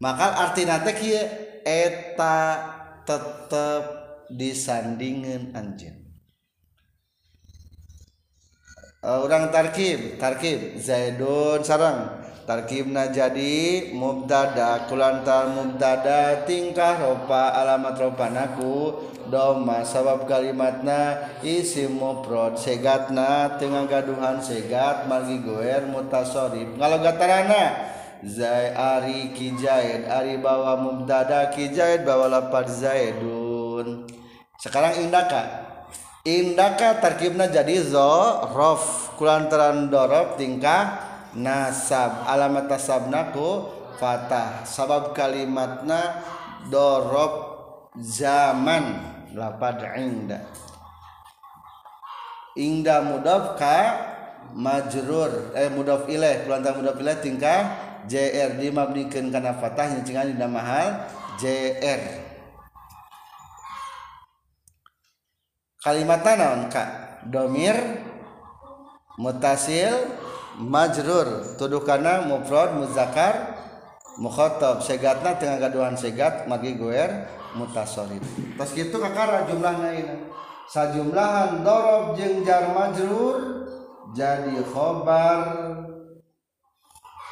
Maka 0.00 0.48
artina 0.48 0.80
teh 0.84 0.96
kieu 0.96 1.20
eta 1.64 2.40
tetep 3.04 3.84
disandingin 4.32 5.52
anjeun. 5.56 6.04
Orang 9.06 9.54
tarkib 9.54 10.18
tarkib 10.18 10.82
zaidun 10.82 11.62
sarang 11.62 12.25
tarkibna 12.46 13.10
jadi 13.10 13.90
mubtada 13.90 14.86
kulantar 14.86 15.50
mubtada 15.50 16.46
tingkah 16.46 16.94
ropa 16.94 17.50
alamat 17.58 17.98
ropanaku 17.98 18.94
doma 19.26 19.82
sabab 19.82 20.30
kalimatna 20.30 21.34
isim 21.42 21.98
mufrad 21.98 22.54
segatna 22.54 23.58
tengah 23.58 23.90
gaduhan 23.90 24.38
segat 24.38 25.10
margi 25.10 25.42
goer 25.42 25.84
mutasorib. 25.90 26.78
Kalau 26.78 27.02
gatarana 27.02 27.94
Zai 28.24 28.72
ari 28.72 29.28
kijaid 29.36 30.08
ari 30.08 30.40
bawa 30.40 30.80
mubtada 30.80 31.52
kijaid 31.52 32.08
bawa 32.08 32.32
lapad 32.32 32.64
zaidun. 32.64 34.08
Sekarang 34.56 34.96
indaka. 35.04 35.68
Indaka 36.24 36.96
tarkibna 36.98 37.46
jadi 37.52 37.76
zo 37.84 38.40
rof 38.56 39.14
kulantaran 39.20 39.92
dorob 39.92 40.40
tingkah 40.40 40.96
nasab. 41.36 42.24
Alamat 42.24 42.66
nasabnaku 42.72 43.68
fatah. 44.00 44.64
Sabab 44.64 45.12
kalimatna 45.12 46.24
dorob 46.72 47.32
zaman. 48.00 49.14
Lapad 49.36 49.84
inda. 50.00 50.40
Ingda 52.56 53.04
mudaf 53.04 53.60
ka 53.60 53.78
majrur. 54.56 55.52
Eh 55.52 55.68
mudaf 55.68 56.08
ilaih 56.08 56.48
kulantaran 56.48 56.80
mudaf 56.80 56.96
ilaih 56.96 57.20
tingkah 57.20 57.60
jr 58.08 58.56
dimabdikeun 58.56 59.28
kana 59.28 59.52
fatah 59.60 59.92
nyencengan 59.92 60.30
dina 60.32 60.48
mahal 60.48 61.04
jr 61.36 62.26
kalimat 65.86 66.26
naon 66.26 66.66
kak? 66.66 67.22
Domir 67.30 67.78
mutasil 69.18 69.94
majrur. 70.60 71.56
Tuduhkana 71.60 72.26
mufrad 72.28 72.76
muzakkar 72.76 73.56
mukhatab. 74.20 74.80
Segatna 74.80 75.36
tengah 75.36 75.60
gaduhan 75.60 75.96
segat 75.96 76.48
magi 76.48 76.76
goer 76.76 77.28
mutasorid 77.56 78.20
pas 78.60 78.68
gitu 78.68 79.00
kakara 79.00 79.48
jumlahnya 79.48 79.90
ini. 79.96 80.16
Sajumlahan 80.66 81.62
dorob 81.62 82.18
jeng 82.18 82.42
jar 82.42 82.74
majrur 82.74 83.64
jadi 84.12 84.60
khobar. 84.66 85.40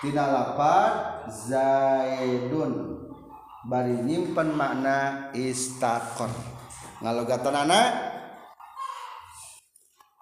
Tina 0.00 0.24
lapar 0.28 0.90
zaidun. 1.32 3.00
Bari 3.64 3.96
nyimpen 4.04 4.52
makna 4.52 5.32
istakor. 5.32 6.28
Ngalogatan 7.00 7.56
anak 7.64 8.13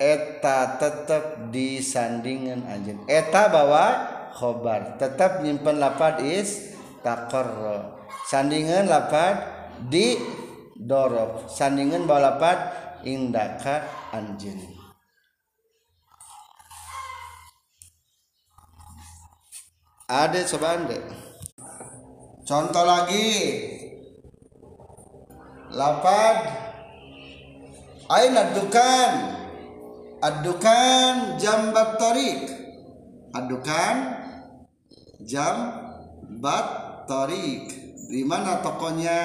eta 0.02 0.82
tetap 0.82 1.54
disandingan 1.54 2.66
anjing. 2.66 2.98
Eta 3.06 3.46
bawa 3.46 3.86
khobar. 4.34 4.98
Tetap 4.98 5.46
nyimpen 5.46 5.78
lapad 5.78 6.26
is 6.26 6.74
takor 7.06 7.46
sandingan 8.26 8.90
lapad 8.90 9.38
di 9.86 10.18
dorob 10.74 11.46
sandingan 11.46 12.02
bawa 12.10 12.34
lapad 12.34 12.58
indaka 13.06 13.86
anjing. 14.10 14.58
Ada 20.10 20.44
coba 20.50 20.68
anda 20.76 20.98
contoh 22.42 22.84
lagi. 22.84 23.30
Lapad. 25.72 26.36
Aina 28.12 28.52
dukan 28.52 29.41
adukan 30.22 31.36
jambat 31.42 31.98
tarik 31.98 32.40
adukan 33.34 33.96
jambat 35.26 36.66
tarik 37.10 37.82
di 38.12 38.22
mana 38.28 38.60
tokonya? 38.60 39.20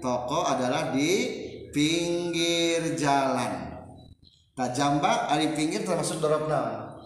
Toko 0.00 0.48
adalah 0.48 0.96
di 0.96 1.28
pinggir 1.76 2.96
jalan. 2.96 3.68
Nah 4.56 4.68
jambak 4.72 5.28
di 5.36 5.52
pinggir 5.52 5.84
termasuk 5.84 6.24
dorok 6.24 6.48
naon 6.48 6.96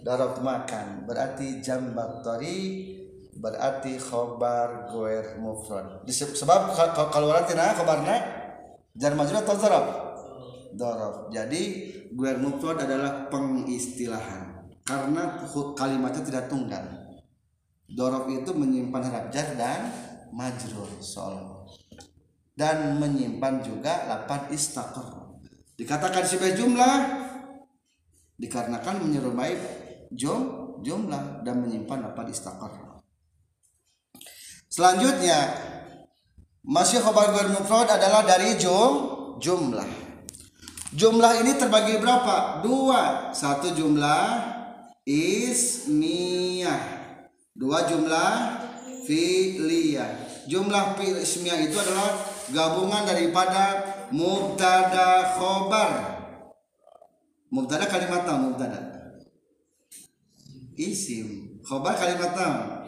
dorok 0.00 0.40
makan. 0.40 1.04
Berarti 1.04 1.60
jambat 1.60 2.24
tarik 2.24 2.96
berarti 3.36 4.00
khobar 4.00 4.88
goer 4.88 5.36
mufrad. 5.36 6.00
Sebab 6.08 6.72
kalau 7.12 7.28
orang 7.28 7.44
tidak 7.44 7.76
khobarnya 7.76 8.16
jar 8.96 9.12
majrur 9.12 9.44
atau 9.44 9.56
dorof. 10.74 11.30
Jadi 11.30 11.62
guer 12.14 12.38
mufrad 12.38 12.82
adalah 12.82 13.30
pengistilahan. 13.30 14.70
Karena 14.86 15.46
kalimatnya 15.78 16.22
tidak 16.26 16.44
tunggal. 16.50 16.84
Dorof 17.90 18.30
itu 18.30 18.50
menyimpan 18.54 19.02
harap 19.06 19.26
jar 19.34 19.54
dan 19.58 20.10
majrur 20.30 20.86
soal 21.02 21.66
dan 22.54 22.98
menyimpan 22.98 23.64
juga 23.64 24.06
lapan 24.06 24.50
istakor 24.54 25.38
dikatakan 25.80 26.22
sebagai 26.28 26.60
jumlah 26.60 26.96
dikarenakan 28.36 29.00
menyerupai 29.04 29.54
jum 30.14 30.76
jumlah 30.84 31.44
dan 31.44 31.60
menyimpan 31.64 32.10
lapan 32.10 32.26
istakor 32.30 33.00
selanjutnya 34.70 35.56
masih 36.60 37.00
khobar 37.00 37.32
guer 37.32 37.48
adalah 37.88 38.22
dari 38.28 38.54
jum 38.60 38.92
jumlah 39.40 40.09
Jumlah 40.90 41.46
ini 41.46 41.54
terbagi 41.54 42.02
berapa? 42.02 42.66
Dua. 42.66 43.30
Satu 43.30 43.70
jumlah 43.70 44.26
ismiyah. 45.06 46.82
Dua 47.54 47.86
jumlah 47.86 48.32
fi'liyah. 49.06 50.10
Jumlah 50.50 50.98
ismiyah 50.98 51.62
itu 51.62 51.78
adalah 51.78 52.10
gabungan 52.50 53.06
daripada 53.06 53.86
mubtada 54.10 55.38
khobar. 55.38 56.18
Mubtada 57.54 57.86
kalimat 57.86 58.26
tam 58.26 58.50
mubtada. 58.50 58.82
Isim. 60.74 61.62
Khobar 61.62 61.94
kalimat 61.94 62.34
tam. 62.34 62.82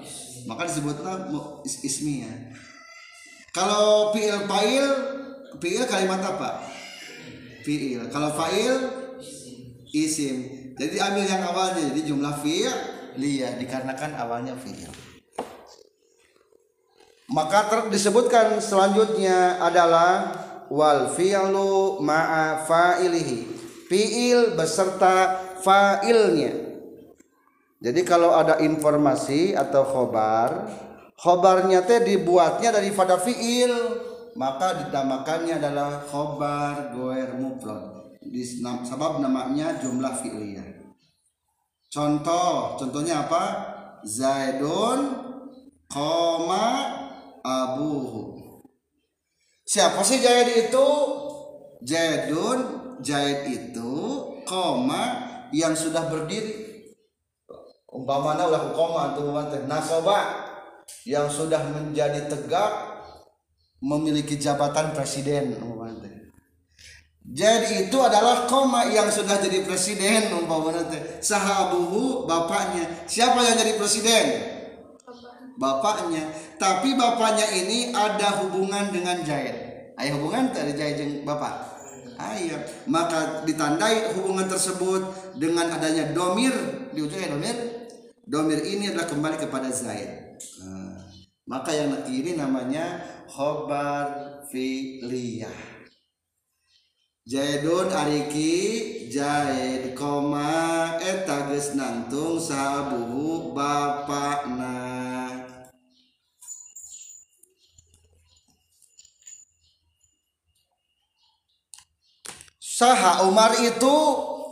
Maka 0.50 0.66
disebutlah 0.66 1.30
ismiyah. 1.62 2.50
Kalau 3.54 4.10
fi'il 4.10 4.42
fa'il, 4.50 4.86
fi'il 5.62 5.86
kalimat 5.86 6.18
apa? 6.18 6.71
Fiil 7.62 8.10
kalau 8.10 8.34
fa'il 8.34 8.76
isim. 9.92 10.36
Jadi 10.72 10.96
ambil 10.98 11.24
yang 11.24 11.42
awalnya 11.46 11.82
jadi 11.92 12.00
jumlah 12.12 12.34
fiil 12.42 12.74
liya 13.16 13.56
dikarenakan 13.60 14.16
awalnya 14.16 14.56
fiil 14.56 14.88
maka 17.32 17.64
ter 17.72 17.80
disebutkan 17.88 18.60
selanjutnya 18.60 19.56
adalah 19.64 20.36
wal 20.68 21.12
fi'lu 21.16 22.00
ma'a 22.04 22.68
fa'ilihi. 22.68 23.38
Fiil 23.88 24.56
beserta 24.56 25.40
fa'ilnya. 25.60 26.52
Jadi 27.82 28.00
kalau 28.06 28.36
ada 28.36 28.62
informasi 28.62 29.56
atau 29.58 29.82
khobar 29.82 30.70
khobarnya 31.18 31.82
teh 31.82 32.04
dibuatnya 32.04 32.78
daripada 32.78 33.18
fiil 33.18 33.74
maka 34.34 34.86
dinamakannya 34.86 35.60
adalah 35.60 36.04
khobar 36.08 36.94
goer 36.96 37.36
mufrad 37.36 38.02
sebab 38.86 39.20
namanya 39.20 39.76
jumlah 39.82 40.14
fi'liyah. 40.22 40.64
Contoh 41.92 42.80
contohnya 42.80 43.28
apa? 43.28 43.44
Zaidun 44.06 45.12
koma 45.90 46.66
abuhu. 47.44 48.40
Siapa 49.68 50.00
sih 50.00 50.24
Zaid 50.24 50.68
itu? 50.68 50.88
Zaidun 51.84 52.58
Zaid 53.04 53.44
itu 53.52 53.92
koma 54.48 55.28
yang 55.52 55.76
sudah 55.76 56.08
berdiri. 56.08 56.72
Umpamanya 57.92 58.48
ulah 58.48 58.72
koma 58.72 59.12
atau 59.12 59.36
nasoba 59.68 60.48
yang 61.04 61.28
sudah 61.28 61.60
menjadi 61.76 62.24
tegak 62.24 62.91
memiliki 63.82 64.38
jabatan 64.38 64.94
presiden 64.94 65.58
jadi 67.22 67.86
itu 67.86 67.98
adalah 68.02 68.50
koma 68.50 68.86
yang 68.90 69.06
sudah 69.06 69.38
jadi 69.38 69.62
presiden 69.62 70.34
umpamanya 70.42 70.82
sahabuhu 71.22 72.26
bapaknya. 72.26 72.82
Siapa 73.06 73.38
yang 73.46 73.56
jadi 73.56 73.78
presiden? 73.78 74.24
Bapaknya. 75.54 76.26
Tapi 76.58 76.98
bapaknya 76.98 77.46
ini 77.54 77.94
ada 77.94 78.42
hubungan 78.42 78.90
dengan 78.90 79.22
Zaid 79.22 79.72
ayah 80.02 80.12
hubungan 80.18 80.50
dari 80.50 80.72
Zaid 80.74 80.94
jeung 80.98 81.12
bapak? 81.22 81.70
Ayah 82.18 82.60
maka 82.86 83.42
ditandai 83.46 84.14
hubungan 84.18 84.46
tersebut 84.46 85.34
dengan 85.38 85.70
adanya 85.70 86.10
domir. 86.10 86.52
Di 86.92 87.00
ujungnya 87.02 87.34
domir? 87.34 87.56
Domir 88.22 88.62
ini 88.62 88.90
adalah 88.90 89.10
kembali 89.10 89.36
kepada 89.38 89.70
Zaid 89.74 90.38
nah, 90.62 90.81
maka 91.46 91.74
yang 91.74 92.06
ini 92.06 92.38
namanya 92.38 93.02
khobar 93.26 94.42
filiyah. 94.50 95.72
Zaidun 97.22 97.86
ariki 97.86 98.54
Zaid 99.06 99.94
koma 99.94 100.98
eta 100.98 101.46
geus 101.46 101.78
nangtung 101.78 102.42
sabuhu 102.42 103.54
bapakna. 103.54 104.90
Saha 112.58 113.30
Umar 113.30 113.54
itu 113.62 113.96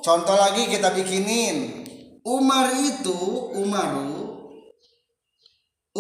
contoh 0.07 0.37
lagi 0.39 0.71
kita 0.71 0.95
bikinin. 0.95 1.83
Umar 2.23 2.71
itu 2.79 3.19
Umaru 3.59 4.30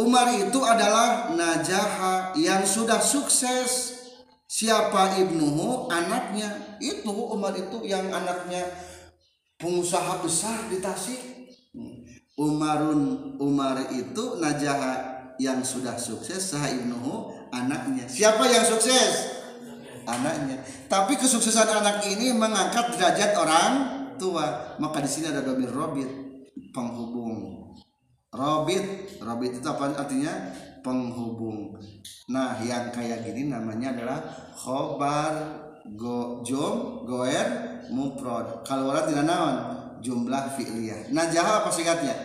Umar 0.01 0.33
itu 0.33 0.61
adalah 0.65 1.29
najaha 1.37 2.33
yang 2.41 2.65
sudah 2.65 3.05
sukses. 3.05 4.01
Siapa 4.49 5.21
ibnuhu? 5.21 5.93
Anaknya. 5.93 6.81
Itu 6.81 7.13
Umar 7.13 7.53
itu 7.53 7.85
yang 7.85 8.09
anaknya 8.09 8.65
pengusaha 9.61 10.25
besar 10.25 10.73
di 10.73 10.81
Tasik. 10.81 11.21
Umarun 12.41 13.37
Umar 13.37 13.93
itu 13.93 14.41
najaha 14.41 15.21
yang 15.37 15.61
sudah 15.61 16.01
sukses. 16.01 16.57
Sah 16.57 16.65
ibnuhu? 16.73 17.37
Anaknya. 17.53 18.09
Siapa 18.09 18.49
yang 18.49 18.65
sukses? 18.65 19.37
Anaknya. 20.09 20.65
Tapi 20.89 21.21
kesuksesan 21.21 21.69
anak 21.69 22.09
ini 22.09 22.33
mengangkat 22.33 22.97
derajat 22.97 23.37
orang 23.37 23.73
tua. 24.17 24.77
Maka 24.81 25.05
di 25.05 25.11
sini 25.13 25.29
ada 25.29 25.45
domir 25.45 25.69
robit 25.69 26.09
penghubung 26.73 27.61
robit. 28.35 28.85
Robit 29.21 29.53
itu 29.59 29.67
apa 29.67 29.95
artinya? 29.95 30.33
Penghubung. 30.81 31.77
Nah 32.33 32.57
yang 32.65 32.89
kayak 32.89 33.27
gini 33.27 33.53
namanya 33.53 33.93
adalah 33.93 34.19
khobar 34.57 35.33
go 35.97 36.41
jom 36.41 37.05
goer 37.05 37.81
muprod 37.93 38.65
kalau 38.65 38.95
orang 38.95 39.07
tidak 39.13 39.27
naon? 39.29 39.57
Jumlah 40.01 40.57
fi'liyah. 40.57 41.13
Nah 41.13 41.29
jaha 41.29 41.61
apa 41.61 41.69
singkatnya? 41.69 42.17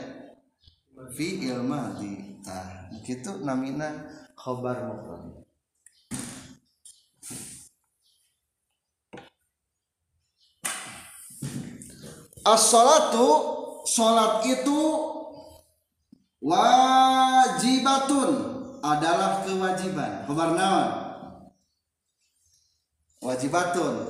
Fi'il 1.12 1.60
madhi. 1.60 2.39
Nah 2.48 2.88
gitu 3.04 3.44
namina 3.44 4.08
khobar 4.39 4.88
muprod 4.88 5.46
as-salatu 12.46 13.28
salat 13.89 14.46
itu 14.46 14.80
wajibatun 16.45 18.29
adalah 18.86 19.41
kewajiban. 19.41 20.29
Khabar 20.29 20.53
naon? 20.53 20.89
Wajibatun. 23.25 24.05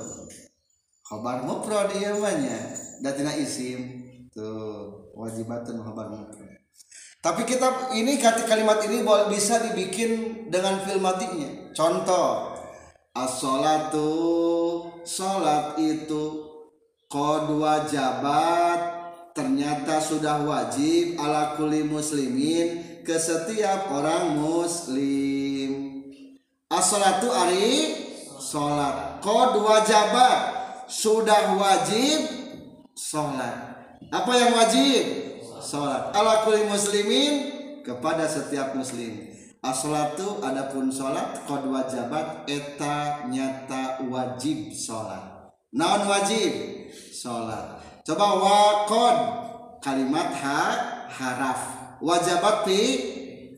Khabar 1.06 1.48
mufrad 1.48 1.96
ieu 1.96 2.20
mah 2.20 2.36
nya 2.36 3.32
isim. 3.40 4.04
Tuh 4.36 5.08
wajibatun 5.16 5.80
khabar 5.80 6.12
mufrad. 6.12 6.60
Tapi 7.24 7.42
kita 7.48 7.96
ini 7.96 8.20
kalimat 8.20 8.78
ini 8.86 9.02
bisa 9.32 9.58
dibikin 9.58 10.46
dengan 10.46 10.78
filmatiknya 10.86 11.74
contoh 11.74 12.54
as-salatu 13.16 14.10
salat 15.02 15.74
itu 15.74 16.46
qad 17.10 17.50
wajabat 17.50 18.75
ternyata 19.36 20.00
sudah 20.00 20.40
wajib 20.48 21.20
ala 21.20 21.60
kulli 21.60 21.84
muslimin 21.84 22.96
ke 23.04 23.20
setiap 23.20 23.92
orang 23.92 24.40
muslim. 24.40 25.70
As-salatu 26.72 27.28
ari 27.28 28.00
salat 28.40 29.20
qad 29.20 29.52
wajabat. 29.60 30.40
Sudah 30.86 31.52
wajib 31.58 32.18
salat 32.96 33.76
apa 34.08 34.32
yang 34.38 34.54
wajib? 34.56 35.04
Salat 35.60 36.16
ala 36.16 36.46
kulli 36.48 36.64
muslimin 36.64 37.32
kepada 37.84 38.24
setiap 38.24 38.72
muslim. 38.72 39.36
As-salatu 39.60 40.40
adapun 40.40 40.88
salat 40.88 41.44
qad 41.44 41.66
wajabat 41.68 42.48
eta 42.48 43.28
nyata 43.28 44.00
wajib 44.08 44.72
salat 44.72 45.52
naon 45.76 46.08
wajib? 46.08 46.52
Salat 47.12 47.75
coba 48.06 48.26
wakod 48.38 49.16
kalimat 49.82 50.30
ha 50.38 50.62
haraf. 51.10 51.60
Wajabat 51.98 52.62
pi 52.62 52.80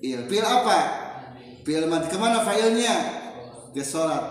il. 0.01 0.25
Pil 0.25 0.45
apa? 0.45 0.79
Pil 1.67 1.85
mati 1.85 2.09
ke 2.09 2.17
mana 2.17 2.41
failnya? 2.41 2.97
Ke 3.77 3.85
sholat. 3.85 4.25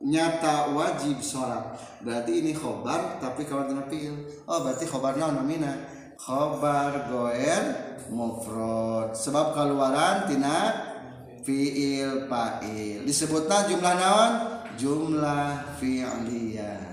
Nyata 0.00 0.72
wajib 0.72 1.20
sholat. 1.20 1.76
Berarti 2.00 2.40
ini 2.40 2.56
khobar 2.56 3.20
tapi 3.20 3.44
kalau 3.44 3.68
tidak 3.68 3.90
pil 3.90 4.14
oh 4.46 4.62
berarti 4.62 4.86
khobar 4.86 5.18
naon 5.18 5.42
namina 5.42 5.74
khobar 6.16 7.10
goer 7.10 7.62
mufrad. 8.08 9.12
Sebab 9.12 9.52
keluaran 9.52 10.30
tina 10.30 10.56
fiil 11.44 12.30
fa'il. 12.30 13.04
Disebutnya 13.04 13.68
jumlah 13.68 13.94
naon? 13.98 14.32
Jumlah 14.78 15.74
fi'liyah 15.82 16.87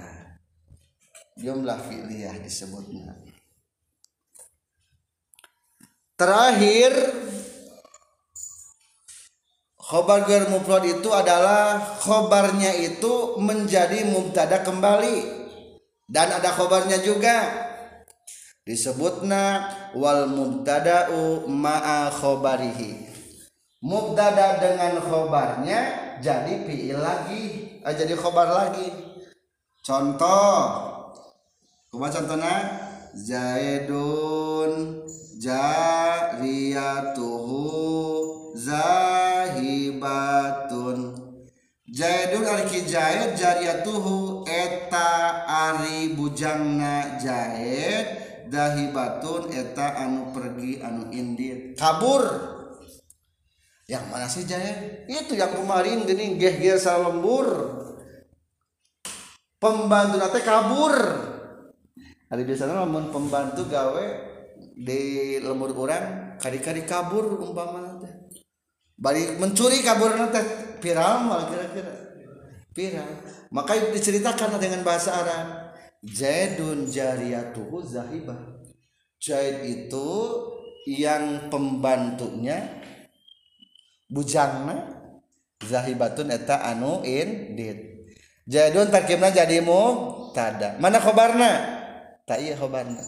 jumlah 1.36 1.80
fi'liyah 1.84 2.40
disebutnya. 2.40 3.16
Terakhir 6.16 6.96
khobar 9.76 10.24
ghair 10.24 10.48
mufrad 10.48 10.88
itu 10.88 11.12
adalah 11.12 11.84
khobarnya 12.00 12.72
itu 12.80 13.36
menjadi 13.38 14.08
mubtada 14.08 14.64
kembali. 14.64 15.44
Dan 16.08 16.32
ada 16.40 16.56
khobarnya 16.56 17.04
juga. 17.04 17.68
Disebutna 18.66 19.70
wal 19.94 20.26
mubtada'u 20.32 21.46
ma'a 21.52 22.10
khobarihi. 22.10 23.12
Mubtada 23.86 24.58
dengan 24.58 24.98
khobarnya 25.04 25.80
jadi 26.24 26.66
fi'il 26.66 26.98
lagi 26.98 27.44
eh, 27.84 27.94
jadi 27.94 28.18
khobar 28.18 28.50
lagi. 28.50 28.90
Contoh 29.86 30.95
Kuma 31.96 32.12
contohnya. 32.12 32.84
Zaidun 33.16 35.00
jariyatuhu 35.40 37.64
zahibatun. 38.60 41.16
Zaidun 41.88 42.44
arki 42.44 42.84
Zaid 42.84 43.40
jariyatuhu 43.40 44.44
eta 44.44 45.48
ari 45.48 46.20
bujangna 46.20 47.16
Zaid 47.16 48.28
dahibatun 48.52 49.56
eta 49.56 49.96
anu 49.96 50.36
pergi 50.36 50.84
anu 50.84 51.08
indit. 51.16 51.80
Kabur. 51.80 52.28
Yang 53.88 54.04
mana 54.12 54.28
sih 54.28 54.44
Zaid 54.44 55.08
itu 55.08 55.40
yang 55.40 55.56
kemarin 55.56 56.04
gini 56.04 56.36
geh 56.36 56.60
geh 56.60 56.76
lembur 56.76 57.48
pembantu 59.64 60.20
nate 60.20 60.44
kabur 60.44 61.32
hari 62.36 62.44
biasanya 62.44 62.84
namun 62.84 63.16
pembantu 63.16 63.64
gawe 63.72 64.06
di 64.76 65.40
lemur 65.40 65.72
orang 65.72 66.36
kari-kari 66.36 66.84
kabur 66.84 67.40
umpama 67.40 67.96
teh. 68.04 68.12
Balik 69.00 69.40
mencuri 69.40 69.80
kabur 69.80 70.20
nanti 70.20 70.44
viral 70.84 71.32
kira-kira. 71.48 71.96
Viral. 72.76 73.12
Maka 73.56 73.80
diceritakan 73.96 74.60
dengan 74.60 74.84
bahasa 74.84 75.16
Arab. 75.16 75.48
Zaidun 76.04 76.92
jariyatuhu 76.92 77.80
zahibah. 77.88 78.60
Zaid 79.16 79.64
itu 79.64 80.12
yang 80.92 81.48
pembantunya 81.48 82.84
bujangna 84.12 84.92
zahibatun 85.64 86.36
eta 86.36 86.68
anu 86.68 87.00
indit. 87.08 88.12
Zaidun 88.44 88.92
tarkibna 88.92 89.32
jadimu 89.32 89.82
tada 90.36 90.78
mana 90.78 91.00
khobarna 91.02 91.75
tak 92.26 92.42
iya 92.42 92.58
khobarna. 92.58 93.02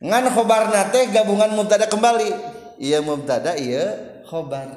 Ngan 0.00 0.24
khobarna 0.32 0.88
teh 0.90 1.12
gabungan 1.12 1.52
mubtada 1.52 1.86
kembali. 1.86 2.32
Iya 2.80 3.04
mubtada 3.04 3.54
iya 3.54 4.18
khobar. 4.26 4.72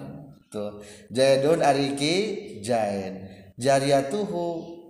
Tuh. 0.52 0.84
Jaidun 1.12 1.60
ariki 1.60 2.16
jaid 2.64 3.28
jariyatuhu 3.58 4.44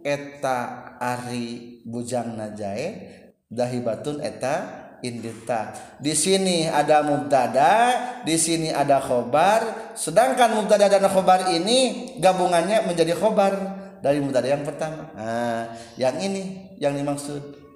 eta 0.06 0.86
Ari 0.98 1.82
bujang 1.86 2.36
Najae 2.36 3.10
dahibatun 3.48 4.22
eta 4.22 4.86
indita. 5.06 5.74
Di 6.02 6.18
sini 6.18 6.66
ada 6.66 7.06
mubtada 7.06 7.94
di 8.26 8.36
sini 8.38 8.74
ada 8.74 8.98
khobar. 8.98 9.94
Sedangkan 9.94 10.58
mubtada 10.58 10.90
dan 10.90 11.06
khobar 11.10 11.54
ini 11.54 12.14
gabungannya 12.18 12.86
menjadi 12.86 13.14
khobar. 13.14 13.86
Dari 13.98 14.22
mubtada 14.22 14.46
yang 14.46 14.62
pertama. 14.62 15.10
Nah 15.18 15.74
yang 15.98 16.22
ini 16.22 16.74
yang 16.78 16.94
dimaksud 16.94 17.67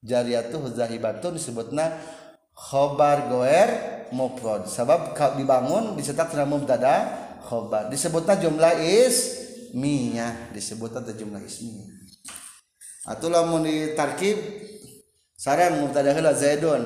jariyatuh 0.00 0.72
zahibatun 0.72 1.36
disebutnya 1.36 1.96
khobar 2.56 3.28
goer 3.28 3.70
mufrad. 4.12 4.68
Sabab 4.68 5.16
ka- 5.16 5.36
dibangun 5.36 5.96
dicetak 5.96 6.32
dengan 6.32 6.56
mubtada 6.56 7.08
khobar. 7.44 7.88
Disebutnya 7.88 8.36
jumlah 8.36 8.80
ismiyah 8.80 10.52
disebutnya 10.52 11.00
teh 11.04 11.16
jumlah 11.16 11.40
ismiyah 11.40 12.00
atau 13.00 13.32
lamun 13.32 13.64
ditarkib 13.64 14.36
sarang 15.34 15.80
mubtada 15.80 16.12
heula 16.12 16.36
zaidun. 16.36 16.84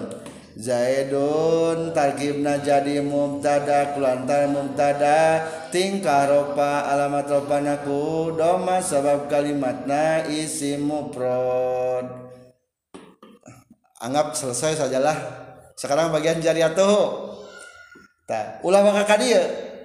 Zaidun 0.54 1.90
tarkibna 1.90 2.62
jadi 2.62 3.02
mubtada 3.02 3.90
kulantar 3.90 4.46
mubtada 4.46 5.42
tingkah 5.74 6.30
ropa 6.30 6.86
alamat 6.94 7.26
ropana 7.26 7.82
ku 7.82 8.30
doma 8.38 8.78
sabab 8.78 9.26
kalimatna 9.26 10.22
isim 10.30 10.86
mufrad 10.86 11.83
anggap 14.04 14.36
selesai 14.36 14.84
sajalah. 14.84 15.16
Sekarang 15.74 16.12
bagian 16.12 16.38
jariah 16.38 16.70
tuh 16.76 17.32
tak 18.28 18.60
ulah 18.64 18.84
maka 18.84 19.08
kadia 19.08 19.42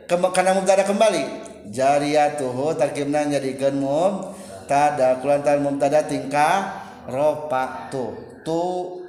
karena 0.07 0.51
mubtada 0.53 0.83
kembali. 0.83 1.47
Jariah 1.69 2.35
tuh 2.35 2.51
oh, 2.51 2.73
tarkibna 2.75 3.23
jadikan 3.25 3.79
mum. 3.79 4.35
Tada 4.69 5.17
kulantan 5.23 5.65
mubtada 5.65 6.05
tingkah 6.05 6.83
ropa 7.07 7.89
tuh. 7.89 8.41
Tuh 8.45 9.05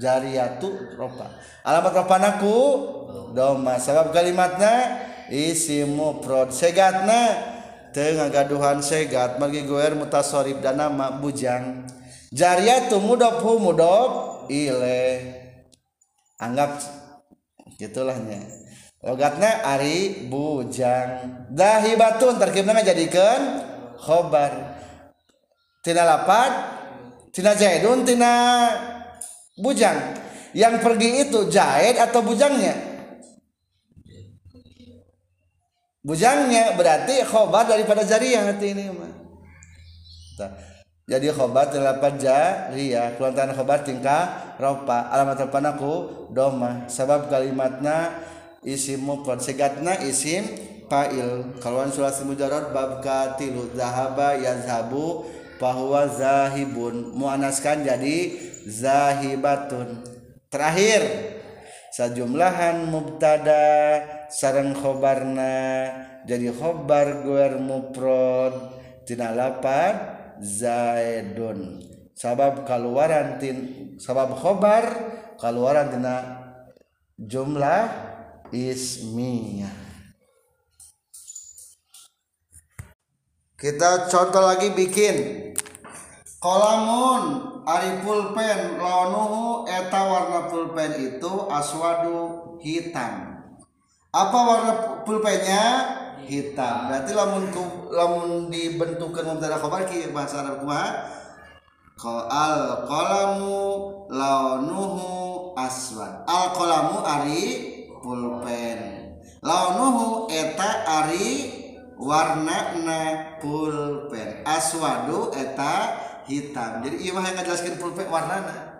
jariah 0.00 0.56
tuh 0.56 0.96
ropa. 0.96 1.30
Alamat 1.66 2.04
ropanaku 2.04 2.56
doma. 3.32 3.76
Sebab 3.76 4.12
kalimatnya 4.14 5.04
isi 5.28 5.84
mufrad 5.84 6.54
segatna. 6.54 7.54
Tengah 7.96 8.28
gaduhan 8.28 8.84
segat 8.84 9.40
margi 9.40 9.64
goer 9.64 9.96
mutasorib 9.96 10.60
dan 10.60 10.76
nama 10.76 11.16
bujang. 11.16 11.88
Jariah 12.28 12.92
tuh 12.92 13.00
mudob 13.00 13.40
hu 13.40 13.56
mudob 13.56 14.35
ile. 14.48 15.32
Anggap 16.36 16.80
gitulahnya 17.80 18.66
logatnya 19.06 19.62
Ari 19.62 20.26
bujang. 20.26 21.46
Dahibatun 21.54 22.42
terkibna 22.42 22.82
jadikan 22.82 23.62
khobar. 24.02 24.82
Tina 25.86 26.02
lapat 26.02 26.52
tina 27.30 27.54
jaidun 27.54 28.02
tina 28.02 28.34
bujang. 29.54 30.18
Yang 30.50 30.74
pergi 30.82 31.08
itu 31.28 31.46
jaid 31.46 32.00
atau 32.00 32.24
bujangnya? 32.26 32.74
Bujangnya 36.02 36.74
berarti 36.74 37.22
khobar 37.26 37.66
daripada 37.66 38.02
jariah 38.02 38.50
hati 38.50 38.74
ini 38.74 38.90
mah. 38.90 39.12
Jadi 41.06 41.30
khobar 41.30 41.70
delapan 41.70 42.18
jariyah 42.18 43.14
kelantaran 43.14 43.54
khobar 43.54 43.86
tingkah 43.86 44.54
ropa. 44.58 45.06
Alamat 45.14 45.46
panaku 45.54 46.26
doma 46.34 46.90
sabab 46.90 47.30
kalimatna 47.30 48.10
isim 48.66 49.06
mufrad 49.06 49.38
segatna 49.38 50.02
isim 50.02 50.42
fa'il. 50.90 51.54
Kaluan 51.62 51.94
sulasi 51.94 52.26
mujarrad 52.26 52.74
bab 52.74 52.98
katilu 53.06 53.70
zahaba 53.78 54.34
yazhabu 54.34 55.22
bahwa 55.62 56.10
zahibun. 56.10 57.14
Muanaskan 57.14 57.86
jadi 57.86 58.34
zahibatun. 58.66 60.02
Terakhir 60.50 61.06
sajumlahan 61.94 62.82
mubtada 62.90 64.02
sareng 64.26 64.74
khobarna 64.74 65.86
jadi 66.26 66.50
khobar 66.50 67.22
guer 67.22 67.62
mufrad 67.62 68.74
tina 69.06 69.30
lapad 69.30 70.15
zaidun. 70.42 71.80
Sabab 72.16 72.64
keluaran 72.64 73.36
tin 73.36 73.56
sabab 74.00 74.32
khobar 74.36 74.88
keluaran 75.36 75.92
tina 75.92 76.16
jumlah 77.20 77.92
ismiyah 78.48 79.86
kita 83.56 84.12
contoh 84.12 84.44
lagi 84.44 84.68
bikin. 84.76 85.16
Kolamun 86.36 87.40
ari 87.64 88.04
pulpen 88.04 88.76
launuhu 88.76 89.64
eta 89.64 90.00
warna 90.06 90.52
pulpen 90.52 90.92
itu 91.00 91.32
aswadu 91.48 92.54
hitam. 92.60 93.40
Apa 94.12 94.38
warna 94.38 94.72
pulpennya 95.02 95.64
hitam 96.26 96.90
berarti 96.90 97.14
lamun 97.14 97.48
ku- 97.54 97.88
lamun 97.94 98.50
dibentukkan 98.50 99.24
mubtada 99.24 99.56
khabar 99.56 99.86
ki 99.86 100.10
bahasa 100.10 100.42
Arab 100.42 100.60
kumaha? 100.60 100.90
Al 102.28 102.84
qalamu 102.84 103.56
launuhu 104.12 105.06
aswad. 105.56 106.28
Al 106.28 106.52
qalamu 106.52 107.00
ari 107.00 107.42
pulpen. 108.04 108.80
Launuhu 109.40 110.28
eta 110.28 110.84
ari 110.84 111.56
warna 111.96 112.76
pulpen. 113.40 114.44
Aswadu 114.44 115.32
eta 115.32 115.96
hitam. 116.28 116.84
Jadi 116.84 117.00
iya 117.00 117.16
mah 117.16 117.24
yang 117.24 117.40
ngajelaskeun 117.40 117.80
pulpen 117.80 118.12
warnana. 118.12 118.76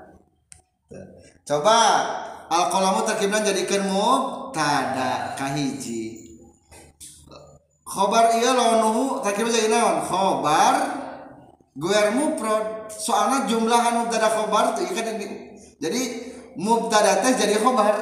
Coba 1.47 1.79
al 2.53 2.65
qalamu 2.69 3.03
terkibna 3.09 3.41
jadikeun 3.41 3.89
mubtada 3.91 5.35
kahiji 5.41 6.06
khobar 7.87 8.35
iya 8.35 8.51
launuhu 8.51 9.23
terkibna 9.23 9.55
jadi 9.55 9.71
naon 9.71 10.03
khobar 10.03 10.75
guer 11.79 12.11
mufrad 12.19 12.91
soalnya 12.91 13.47
jumlahan 13.47 14.03
mubtada 14.03 14.27
khobar 14.27 14.75
tuh 14.75 14.83
ikan 14.91 15.15
ini 15.15 15.55
jadi 15.79 16.01
mubtada 16.59 17.23
teh 17.23 17.37
jadi 17.37 17.61
khobar. 17.63 17.95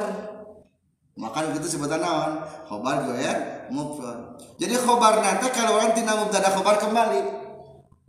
Maka 1.15 1.47
itu 1.53 1.69
sebutan 1.69 2.01
naon 2.01 2.41
khobar 2.65 3.05
guer 3.13 3.69
mufrad 3.69 4.41
jadi 4.57 4.73
khobar 4.81 5.21
nanti 5.21 5.53
kalau 5.53 5.77
orang 5.77 5.93
tina 5.93 6.17
mubtada 6.17 6.49
khobar 6.49 6.81
kembali. 6.81 7.21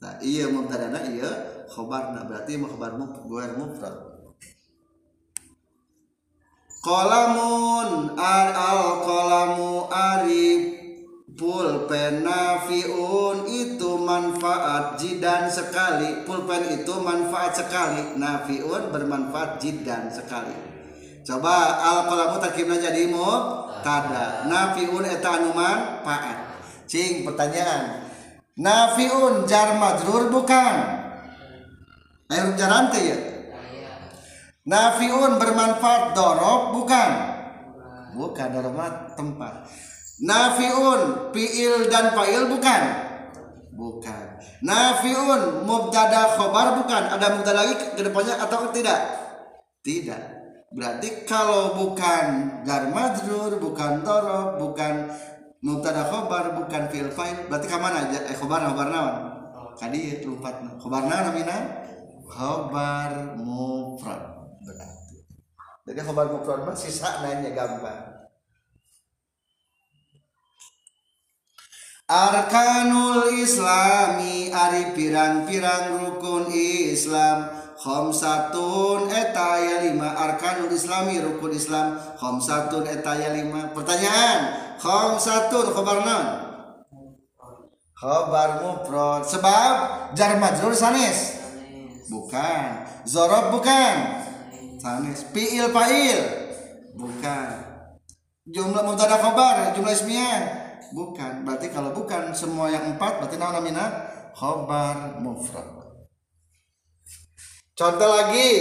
Nah 0.00 0.16
iya 0.24 0.48
mubtada 0.48 0.88
na 0.88 1.04
iya 1.04 1.28
khobar 1.68 2.16
nah 2.16 2.24
berarti 2.24 2.56
khobar 2.56 2.96
muf 2.96 3.20
guer 3.28 3.52
mufrad 3.58 4.16
kolamun 6.80 8.14
al 8.14 8.48
al 8.54 8.82
kolamu 9.02 9.90
arif 9.90 10.85
pulpen 11.36 12.24
nafiun 12.24 13.44
itu 13.44 13.90
manfaat 14.00 14.96
jidan 14.96 15.46
sekali. 15.52 16.24
Pulpen 16.24 16.64
itu 16.72 16.96
manfaat 16.98 17.52
sekali. 17.52 18.16
Nafiun 18.16 18.88
bermanfaat 18.90 19.60
jidan 19.60 20.08
sekali. 20.08 20.56
Coba 21.22 21.84
al 21.84 21.98
kolamu 22.08 22.40
takimna 22.40 22.80
jadi 22.80 23.12
tada 23.84 24.48
nafiun 24.48 25.04
eta 25.04 25.30
anu 25.38 25.52
manfaat 25.52 26.58
cing 26.88 27.22
pertanyaan. 27.28 28.08
Nafiun 28.56 29.44
jar 29.44 29.76
majrur 29.76 30.32
bukan? 30.32 30.74
Ayo 32.32 32.56
jaran 32.56 32.88
teh 32.88 33.02
ya? 33.12 33.18
Nafiun 34.64 35.36
bermanfaat 35.36 36.16
dorob 36.16 36.72
bukan? 36.72 37.10
Bukan 38.16 38.48
dorob 38.56 38.72
mah 38.72 39.12
tempat 39.12 39.68
Nafiun 40.16 41.28
fiil 41.36 41.92
dan 41.92 42.16
fa'il 42.16 42.48
bukan? 42.48 42.82
Bukan. 43.76 44.24
Nafiun 44.64 45.68
mubtada 45.68 46.32
khobar 46.40 46.80
bukan? 46.80 47.02
Ada 47.12 47.36
mubtada 47.36 47.60
lagi 47.60 47.76
ke 47.76 48.00
depannya 48.00 48.40
atau 48.40 48.72
tidak? 48.72 48.96
Tidak. 49.84 50.22
Berarti 50.72 51.28
kalau 51.28 51.76
bukan 51.76 52.24
jar 52.64 52.88
majrur, 52.88 53.60
bukan 53.60 54.00
dorob, 54.00 54.56
bukan 54.56 55.12
mubtada 55.60 56.08
khobar, 56.08 56.56
bukan 56.56 56.88
fiil 56.88 57.12
fa'il, 57.12 57.52
berarti 57.52 57.68
ke 57.68 57.76
mana 57.76 58.08
aja? 58.08 58.24
Eh 58.32 58.36
khobar 58.40 58.64
khobar 58.72 58.88
naon? 58.88 59.14
Kadi 59.76 60.24
lompat. 60.24 60.64
Khobar 60.80 61.04
naon 61.04 61.22
namina? 61.28 61.56
Khobar 62.24 63.36
mufrad. 63.36 64.48
Berarti. 64.64 65.16
Jadi 65.84 66.00
khobar 66.00 66.32
mufrad 66.32 66.64
mah 66.64 66.72
sisa 66.72 67.20
nanya 67.20 67.52
gampang. 67.52 68.15
Arkanul 72.06 73.34
Islami 73.42 74.54
ari 74.54 74.94
pirang-pirang 74.94 76.06
rukun 76.06 76.46
Islam. 76.54 77.50
Khomsatun 77.82 79.10
etaya 79.10 79.82
lima. 79.82 80.14
Arkanul 80.14 80.70
Islami 80.70 81.18
rukun 81.18 81.50
Islam. 81.50 81.98
Khomsatun 82.14 82.86
etaya 82.86 83.34
lima. 83.34 83.74
Pertanyaan. 83.74 84.38
Khomsatun 84.78 85.74
khobar 85.74 86.06
naon? 86.06 86.26
Khobar 87.98 88.62
mufrad. 88.62 89.26
Sebab 89.26 89.74
jar 90.14 90.38
majrur 90.38 90.78
sanes. 90.78 91.42
Bukan. 92.06 92.86
Zorob 93.02 93.50
bukan. 93.50 93.94
Sanes. 94.78 95.26
Fiil 95.34 95.74
fa'il. 95.74 96.22
Bukan. 96.94 97.50
Jumlah 98.46 98.86
mubtada 98.86 99.18
khobar 99.18 99.74
jumlah 99.74 99.90
ismiyah 99.90 100.65
bukan. 100.92 101.42
Berarti 101.42 101.72
kalau 101.72 101.90
bukan 101.90 102.30
semua 102.36 102.70
yang 102.70 102.94
empat 102.94 103.22
berarti 103.22 103.36
nama 103.40 103.58
namina 103.58 103.84
khobar 104.36 105.18
mufrad. 105.18 105.66
Contoh 107.76 108.08
lagi. 108.08 108.52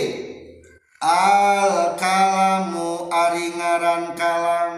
Al 1.03 1.93
kalamu 1.99 3.11
ari 3.11 3.53
ngaran 3.53 4.15
kalam. 4.17 4.73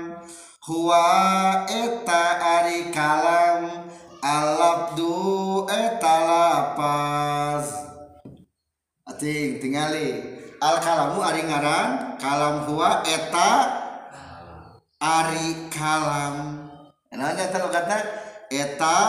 Huwa 0.68 1.08
eta 1.70 2.24
ari 2.60 2.92
kalam. 2.92 3.88
Alabdu 4.18 5.64
eta 5.70 6.16
lapas 6.26 7.70
ating 9.08 9.62
tingali. 9.64 10.10
Al 10.60 10.82
kalamu 10.82 11.22
ari 11.22 11.46
ngaran 11.48 12.18
kalam 12.20 12.66
huwa 12.68 13.06
eta 13.06 13.52
ari 14.98 15.70
kalam 15.70 16.67
nanya 17.16 17.48
kalau 17.52 17.72
kata 17.72 17.98
eta 18.52 19.00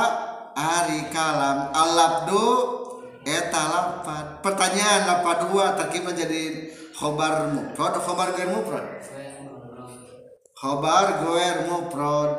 ari 0.54 1.10
kalam 1.10 1.70
alabdu 1.74 2.46
eta 3.26 3.62
lapat 3.68 4.26
pertanyaan 4.42 5.06
lapat 5.06 5.36
dua 5.50 5.74
terkima 5.74 6.14
menjadi 6.14 6.74
khobar 6.94 7.50
mufrad 7.54 7.94
khobar 8.02 8.28
gair 8.34 8.50
mufrad? 8.50 8.86
Khobar 10.58 11.06
gair 11.22 11.56
mufrad. 11.70 12.30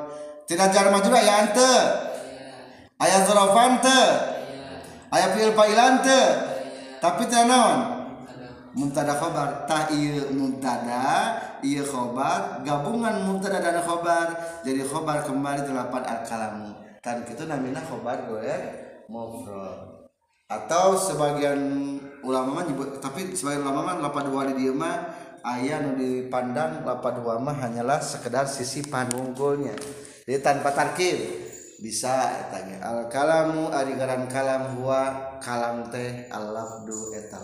Tidak 0.48 0.68
jar 0.74 0.90
maju 0.92 1.10
ya 1.14 1.34
ante 1.46 1.74
ayat 3.00 3.22
zarafan 3.28 3.80
te. 3.80 4.02
Ayat 5.10 5.30
fiil 5.38 5.54
failan 5.56 6.04
te. 6.04 6.22
Tapi 7.00 7.24
tidak 7.32 7.48
naon? 7.48 7.80
Mubtada 8.76 9.16
khobar. 9.16 9.66
Ta 9.66 9.88
ieu 9.96 10.30
mubtada 10.36 11.40
ieu 11.66 11.86
khobar. 11.86 12.62
Gabungan 12.64 13.26
mubtada 13.28 13.64
dan 13.64 13.80
khobar. 13.84 14.62
Jadi 14.68 14.84
khobar 14.84 15.24
kembali 15.24 15.64
telapan 15.68 16.04
al 16.06 16.22
kalamu 16.28 16.90
kan 17.00 17.24
kitu 17.24 17.48
namina 17.48 17.80
khobar 17.80 18.28
gair 18.28 18.62
mufrad 19.08 20.12
atau 20.50 20.98
sebagian 20.98 21.62
ulama 22.26 22.60
mah 22.60 22.66
tapi 23.00 23.32
sebagian 23.32 23.64
ulama 23.64 23.94
mah 23.94 23.96
lapan 24.04 24.24
dua 24.28 24.42
di 24.52 24.66
dieu 24.66 24.76
mah 24.76 25.08
aya 25.46 25.80
nu 25.80 25.96
dipandang 25.96 26.84
lapan 26.84 27.14
dua 27.24 27.40
mah 27.40 27.56
hanyalah 27.56 28.04
sekedar 28.04 28.50
sisi 28.50 28.84
panunggulnya. 28.84 29.78
Jadi 30.28 30.40
tanpa 30.44 30.76
tarkib 30.76 31.18
bisa 31.80 32.44
ge 32.52 32.76
al 32.84 33.08
kalamu 33.08 33.72
ari 33.72 33.96
ngaran 33.96 34.28
kalam 34.28 34.76
huwa 34.76 35.40
kalam 35.40 35.88
teh 35.88 36.28
al 36.28 36.52
lafdu 36.52 37.16
eta 37.16 37.40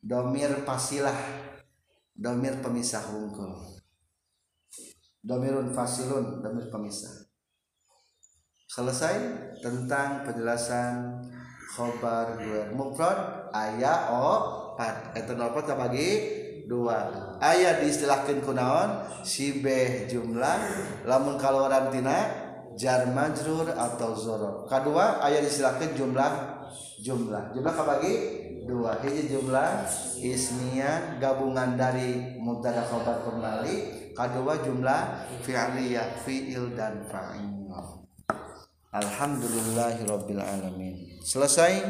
domir 0.00 0.64
pasilah 0.64 1.18
domir 2.16 2.58
pemisah 2.64 3.04
hungkul 3.12 3.76
domirun 5.26 5.74
fasilun 5.74 6.38
domir 6.38 6.70
pemisah. 6.70 7.26
Selesai 8.70 9.16
tentang 9.58 10.22
penjelasan 10.22 11.18
khobar 11.74 12.38
guer 12.38 12.70
mufrad 12.70 13.50
ayat 13.50 14.14
opat 14.14 15.18
eta 15.18 15.34
opat 15.34 15.66
bagi 15.74 16.08
dua. 16.70 17.10
Ayat 17.42 17.82
diistilahkan 17.82 18.38
kunaon 18.42 18.90
sibeh 19.26 20.06
jumlah 20.06 20.56
lamun 21.02 21.34
kaluaran 21.40 21.90
tina 21.90 22.46
jar 22.76 23.08
majrur 23.10 23.66
atau 23.72 24.12
zoro 24.14 24.68
kedua 24.68 25.24
ayat 25.24 25.42
diistilahkan 25.42 25.96
jumlah 25.96 26.32
jumlah. 27.02 27.54
Jumlah 27.56 27.74
kabagi 27.74 28.14
dua 28.66 28.98
hiji 29.00 29.30
jumlah 29.30 29.86
ismiyah 30.18 31.22
gabungan 31.22 31.78
dari 31.78 32.36
mubtada 32.42 32.82
khobar 32.82 33.22
kembali 33.22 34.10
kedua 34.12 34.58
jumlah 34.60 35.00
fi'liyah 35.46 36.26
fi'il 36.26 36.74
dan 36.74 37.06
fa'il. 37.06 37.56
Alhamdulillahirabbil 38.96 40.40
alamin. 40.40 41.20
Selesai 41.20 41.84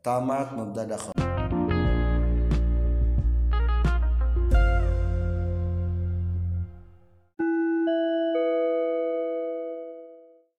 tamat 0.00 0.56
mubtada 0.56 0.96
khobar 0.96 1.25